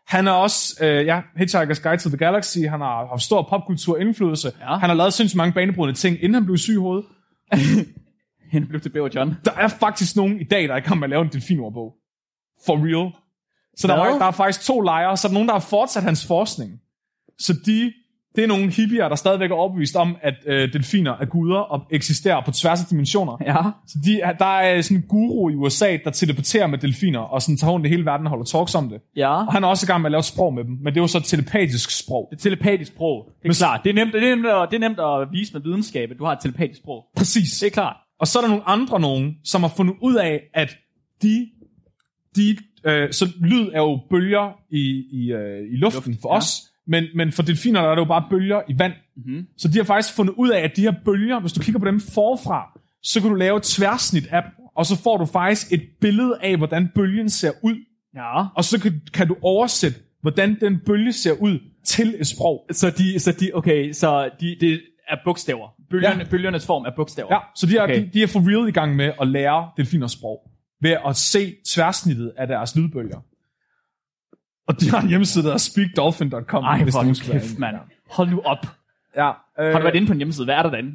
[0.07, 3.97] Han er også, øh, ja, Hitchhiker's Guide to the Galaxy, han har haft stor popkultur
[3.97, 4.51] indflydelse.
[4.59, 4.77] Ja.
[4.77, 7.05] Han har lavet sindssygt mange banebrydende ting, inden han blev syg i hovedet.
[8.51, 9.35] Han blev til Bæver John.
[9.45, 11.93] Der er faktisk nogen i dag, der er i gang med at lave en delfinordbog.
[12.65, 13.11] For real.
[13.77, 14.11] Så der, Hvad?
[14.11, 16.71] var, der er faktisk to lejre, så er der nogen, der har fortsat hans forskning.
[17.39, 17.93] Så de,
[18.35, 21.81] det er nogle hippier, der stadigvæk er overbevist om, at øh, delfiner er guder og
[21.91, 23.37] eksisterer på tværs af dimensioner.
[23.45, 23.55] Ja.
[23.87, 27.57] Så de, der er sådan en guru i USA, der teleporterer med delfiner, og sådan
[27.57, 29.01] tager rundt i hele verden og holder talks om det.
[29.15, 29.45] Ja.
[29.45, 30.97] Og han er også i gang med at lave et sprog med dem, men det
[30.99, 32.27] er jo så et telepatisk sprog.
[32.31, 33.25] Det er telepatisk sprog.
[33.27, 33.81] Det er Men- klart.
[33.83, 36.17] Det er, nemt, det, er nemt at, det er nemt at vise med videnskab, at
[36.19, 37.03] du har et telepatisk sprog.
[37.17, 37.59] Præcis.
[37.59, 37.95] Det er klart.
[38.19, 40.69] Og så er der nogle andre nogen, som har fundet ud af, at
[41.21, 41.47] de,
[42.35, 46.37] de øh, så lyd er jo bølger i, i, øh, i luften Luft, for ja.
[46.37, 48.93] os, men, men for delfiner der er det jo bare bølger i vand.
[49.17, 49.47] Mm-hmm.
[49.57, 51.85] Så de har faktisk fundet ud af, at de her bølger, hvis du kigger på
[51.85, 55.71] dem forfra, så kan du lave et tværsnit af dem, og så får du faktisk
[55.73, 57.75] et billede af, hvordan bølgen ser ud,
[58.15, 58.45] Ja.
[58.55, 62.65] og så kan, kan du oversætte, hvordan den bølge ser ud til et sprog.
[62.71, 65.67] Så de, så de, okay, så de, det er bogstaver.
[65.89, 66.23] Bølgerne, Ja.
[66.23, 66.29] ja.
[66.29, 67.33] Bølgernes form er bogstaver.
[67.33, 68.01] Ja, så de er, Okay.
[68.01, 70.39] de, de er for real i gang med at lære delfiners sprog,
[70.81, 73.19] ved at se tværsnittet af deres lydbølger.
[74.67, 76.63] Og de har en hjemmeside, der hedder speakdolphin.com.
[76.63, 77.75] Ej, hvis hvor kæft, mand.
[78.11, 78.57] Hold nu op.
[79.15, 80.45] Ja, øh, Har du været inde på en hjemmeside?
[80.45, 80.91] Hvad er der derinde?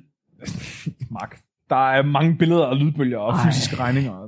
[1.20, 1.38] Mark.
[1.70, 3.46] Der er mange billeder og lydbølger og Ej.
[3.46, 4.26] fysiske regninger.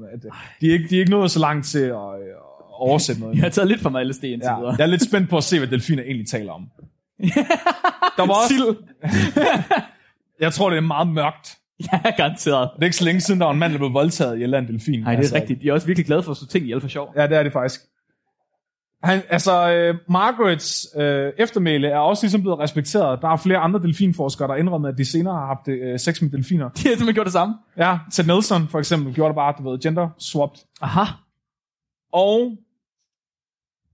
[0.60, 3.34] De er, ikke, de er ikke nået så langt til at, øh, at oversætte noget.
[3.36, 4.74] Jeg har taget lidt for mig LSD indtil Ja, videre.
[4.78, 6.62] jeg er lidt spændt på at se, hvad delfiner egentlig taler om.
[8.16, 8.76] Der var også...
[10.40, 11.56] jeg tror, det er meget mørkt.
[11.92, 12.70] Ja, garanteret.
[12.76, 14.52] Det er ikke så længe siden, der var en mand, der blev voldtaget i en
[14.52, 15.00] delfin.
[15.00, 15.62] Nej, det er rigtigt.
[15.62, 17.12] De er også virkelig glade for at stå ting ihjel for sjov.
[17.16, 17.80] Ja, det er det faktisk.
[19.02, 23.22] Han, altså, øh, Margarets øh, eftermæle er også ligesom blevet respekteret.
[23.22, 26.30] Der er flere andre delfinforskere, der indrømmer, at de senere har haft øh, sex med
[26.30, 26.68] delfiner.
[26.68, 27.54] De har simpelthen gjort det samme.
[27.76, 30.58] Ja, Ted Nelson for eksempel gjorde det bare, du ved, gender swapped.
[30.80, 31.04] Aha.
[32.12, 32.56] Og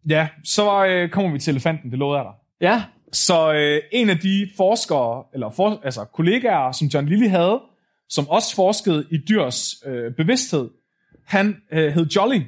[0.08, 2.66] ja, så øh, kommer vi til elefanten, det lovede jeg dig.
[2.66, 2.84] Ja.
[3.12, 7.60] Så øh, en af de forskere, eller for, altså kollegaer, som John Lilly havde,
[8.08, 10.68] som også forskede i dyrs øh, bevidsthed.
[11.24, 12.42] Han øh, hed Jolly,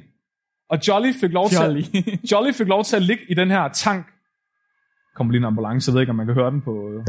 [0.69, 1.81] og Jolly fik lov Jolly.
[1.81, 4.05] til Jolly fik lov til at ligge i den her tank.
[5.15, 7.03] Kommer lige en ambulance, jeg ved ikke, om man kan høre den på...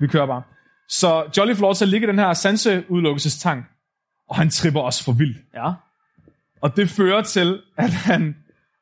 [0.00, 0.42] Vi kører bare.
[0.88, 3.64] Så Jolly får lov til at ligge i den her sanseudelukkelsestank,
[4.28, 5.38] og han tripper også for vildt.
[5.54, 5.72] Ja.
[6.62, 8.36] Og det fører til, at han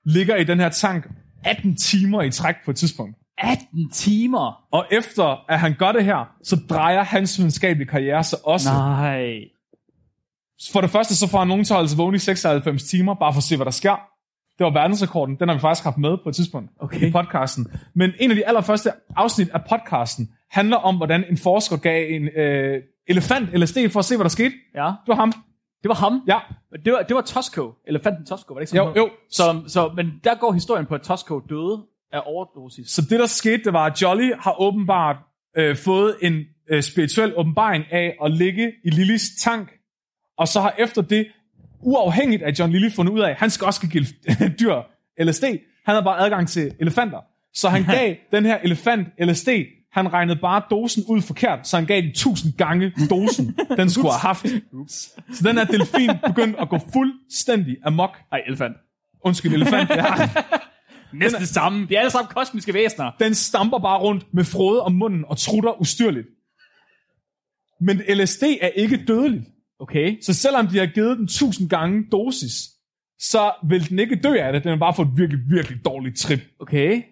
[0.04, 1.08] ligger i den her tank
[1.44, 3.16] 18 timer i træk på et tidspunkt.
[3.38, 4.64] 18 timer.
[4.72, 8.68] Og efter at han gør det her, så drejer hans videnskabelige karriere sig også.
[8.72, 9.34] Nej.
[10.72, 13.14] For det første, så får han nogen til at holde sig vågen i 96 timer,
[13.14, 13.96] bare for at se, hvad der sker.
[14.58, 15.36] Det var verdensrekorden.
[15.40, 17.08] Den har vi faktisk haft med på et tidspunkt Okay.
[17.08, 17.66] i podcasten.
[17.94, 22.28] Men en af de allerførste afsnit af podcasten handler om, hvordan en forsker gav en
[22.28, 24.54] øh, elefant LSD for at se, hvad der skete.
[24.74, 24.84] Ja.
[24.86, 25.32] Det var ham.
[25.82, 26.22] Det var ham.
[26.28, 26.38] Ja,
[26.84, 27.72] Det var, det var Tosco.
[27.88, 28.96] Elefanten Tosco, var det ikke sådan?
[28.96, 29.10] jo, jo.
[29.30, 31.82] Så, så, men der går historien på, at Tosco døde
[32.12, 32.88] af overdosis.
[32.90, 35.16] Så det, der skete, det var, at Jolly har åbenbart
[35.56, 36.34] øh, fået en
[36.70, 39.68] øh, spirituel åbenbaring af at ligge i Lillys tank,
[40.38, 41.26] og så har efter det,
[41.80, 44.06] uafhængigt af John Lilly, fundet ud af, at han skal også give
[44.60, 44.74] dyr
[45.24, 45.44] LSD.
[45.44, 45.58] Han
[45.94, 47.18] havde bare adgang til elefanter.
[47.54, 49.48] Så han gav den her elefant LSD,
[49.92, 54.10] han regnede bare dosen ud forkert, så han gav den 1000 gange dosen, den skulle
[54.10, 54.46] have haft.
[55.32, 58.16] Så den her delfin begyndte at gå fuldstændig amok.
[58.32, 58.76] Ej, elefant.
[59.24, 59.90] Undskyld, elefant.
[59.90, 60.04] Ja.
[61.12, 61.86] Næsten det samme.
[61.86, 63.10] De er alle sammen kosmiske væsener.
[63.20, 66.26] Den stamper bare rundt med frode om munden og trutter ustyrligt.
[67.80, 69.44] Men LSD er ikke dødeligt.
[69.80, 70.16] Okay.
[70.22, 72.68] Så selvom de har givet den 1000 gange dosis,
[73.18, 74.62] så vil den ikke dø af det.
[74.62, 76.40] Den har bare fået et virkelig, virkelig dårligt trip.
[76.60, 77.02] Okay.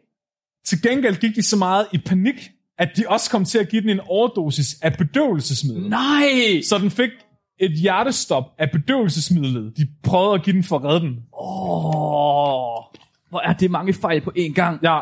[0.65, 3.83] Til gengæld gik de så meget i panik, at de også kom til at give
[3.83, 5.89] den en overdosis af bedøvelsesmiddel.
[5.89, 6.61] Nej!
[6.63, 7.11] Så den fik
[7.59, 9.77] et hjertestop af bedøvelsesmidlet.
[9.77, 11.17] De prøvede at give den for at redde den.
[11.41, 12.83] Åh,
[13.31, 14.83] hvor er det mange fejl på én gang.
[14.83, 15.01] Ja,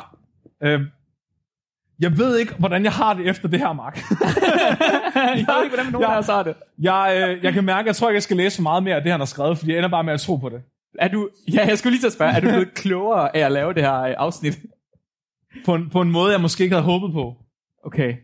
[0.63, 0.81] øh,
[2.01, 3.97] jeg ved ikke, hvordan jeg har det efter det her, Mark.
[5.15, 6.55] jeg ved ikke, hvordan nogen os har det.
[6.79, 9.11] Jeg, øh, jeg kan mærke, jeg tror ikke, jeg skal læse meget mere af det,
[9.11, 10.63] han har skrevet, fordi jeg ender bare med at tro på det.
[10.99, 13.53] Er du, ja, jeg skulle lige til at spørge, er du blevet klogere af at
[13.53, 14.59] lave det her øh, afsnit?
[15.65, 17.37] På en, på en måde, jeg måske ikke havde håbet på.
[17.85, 18.15] Okay.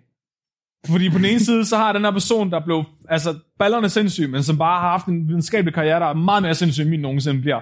[0.87, 4.31] Fordi på den ene side, så har den her person, der blev, altså ballerne sindssyg,
[4.31, 7.01] men som bare har haft en videnskabelig karriere, der er meget mere sindssyg, end min
[7.01, 7.61] nogensinde bliver.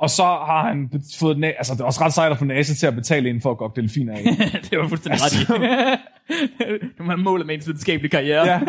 [0.00, 2.86] Og så har han fået, altså det er også ret sejt at få NASA til
[2.86, 4.22] at betale ind for at gå delfiner af.
[4.70, 5.44] det var fuldstændig ret i.
[6.98, 8.46] nu man målet med ens videnskabelige karriere.
[8.52, 8.60] ja.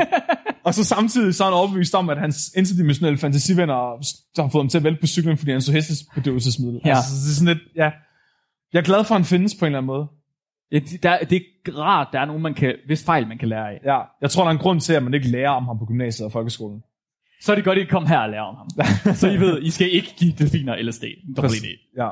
[0.63, 3.73] Og så samtidig så er han overbevist om, at hans interdimensionelle fantasivenner
[4.41, 6.81] har fået ham til at vælte på cyklen, fordi han så hestesbedøvelsesmiddel.
[6.85, 6.89] Ja.
[6.89, 7.91] Altså, det er sådan lidt, ja.
[8.73, 10.07] Jeg er glad for, at han findes på en eller anden måde.
[10.71, 11.35] Ja, det- der, det
[11.67, 13.79] er rart, der er nogen, man kan, hvis fejl man kan lære af.
[13.85, 13.99] Ja.
[14.21, 16.25] Jeg tror, der er en grund til, at man ikke lærer om ham på gymnasiet
[16.25, 16.81] og folkeskolen.
[17.41, 18.67] Så er det godt, at I kom her og lære om ham.
[19.15, 21.03] så I ved, I skal ikke give delfiner LSD.
[21.03, 21.93] Idé.
[21.97, 22.09] Ja.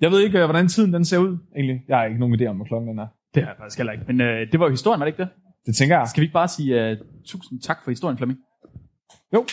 [0.00, 1.80] Jeg ved ikke, øh, hvordan tiden den ser ud, egentlig.
[1.88, 3.06] Jeg har ikke nogen idé om, hvad klokken den er.
[3.34, 4.04] Det har jeg faktisk heller ikke.
[4.06, 5.30] Men øh, det var jo historien, var det ikke det?
[5.66, 6.08] Det tænker jeg.
[6.08, 8.38] Skal vi ikke bare sige uh, tusind tak for historien, Flemming?
[9.34, 9.46] Jo.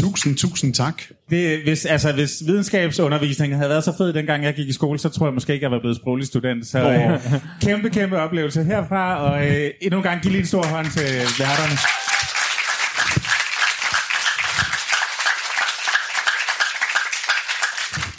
[0.00, 1.02] Tusind, tusind tak.
[1.30, 5.08] Det, hvis, altså, hvis videnskabsundervisningen havde været så fed, dengang jeg gik i skole, så
[5.08, 6.66] tror jeg måske ikke, jeg var blevet sproglig student.
[6.66, 7.20] Så øh,
[7.62, 11.08] kæmpe, kæmpe oplevelse herfra, og øh, endnu en gang give lige en stor hånd til
[11.40, 11.76] værterne.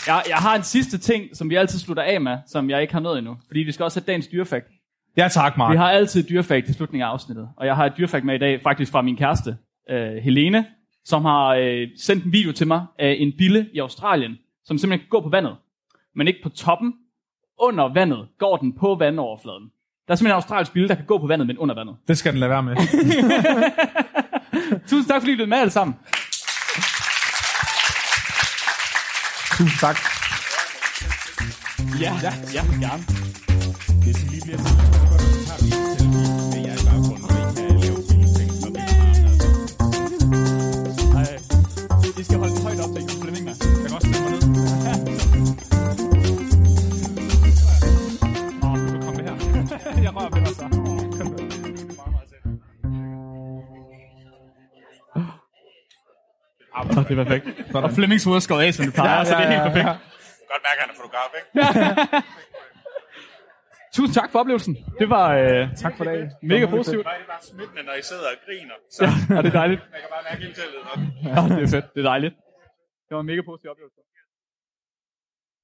[0.07, 2.93] Jeg, jeg har en sidste ting, som vi altid slutter af med, som jeg ikke
[2.93, 3.38] har nået endnu.
[3.47, 4.67] Fordi vi skal også have dagens dyrefakt.
[5.17, 5.71] Ja, tak, Mark.
[5.71, 7.47] Vi har altid et dyrefakt i slutningen af afsnittet.
[7.57, 9.55] Og jeg har et dyrefakt med i dag, faktisk fra min kæreste,
[9.91, 10.65] øh, Helene,
[11.06, 14.99] som har øh, sendt en video til mig af en bille i Australien, som simpelthen
[14.99, 15.56] kan gå på vandet.
[16.16, 16.93] Men ikke på toppen.
[17.60, 19.72] Under vandet går den på vandoverfladen.
[20.08, 21.95] Der er simpelthen en australsk bille, der kan gå på vandet, men under vandet.
[22.08, 22.76] Det skal den lade være med.
[24.89, 25.95] Tusind tak, fordi I blev med alle sammen.
[29.58, 29.97] Tusind tak.
[32.02, 33.04] Ja, ja, ja gerne.
[34.04, 35.20] Hvis I lige bliver
[56.97, 57.45] Oh, det er perfekt.
[57.75, 59.87] Og Flemmings hoved er skåret af, som det plejer, ja, så det er helt perfekt.
[60.51, 61.49] Godt mærke, at han er fotograf, ikke?
[63.95, 64.73] Tusind tak for oplevelsen.
[65.01, 66.27] Det var øh, Tak for dagen.
[66.53, 67.05] mega positivt.
[67.05, 68.77] Det er bare smittende, når I sidder og griner.
[68.95, 69.01] Så
[69.35, 69.81] Ja, det er dejligt.
[69.95, 70.99] jeg kan bare mærke hele teltet nok.
[71.31, 71.87] Ja, det er fedt.
[71.95, 72.35] Det er dejligt.
[73.07, 73.99] Det var en mega positiv oplevelse.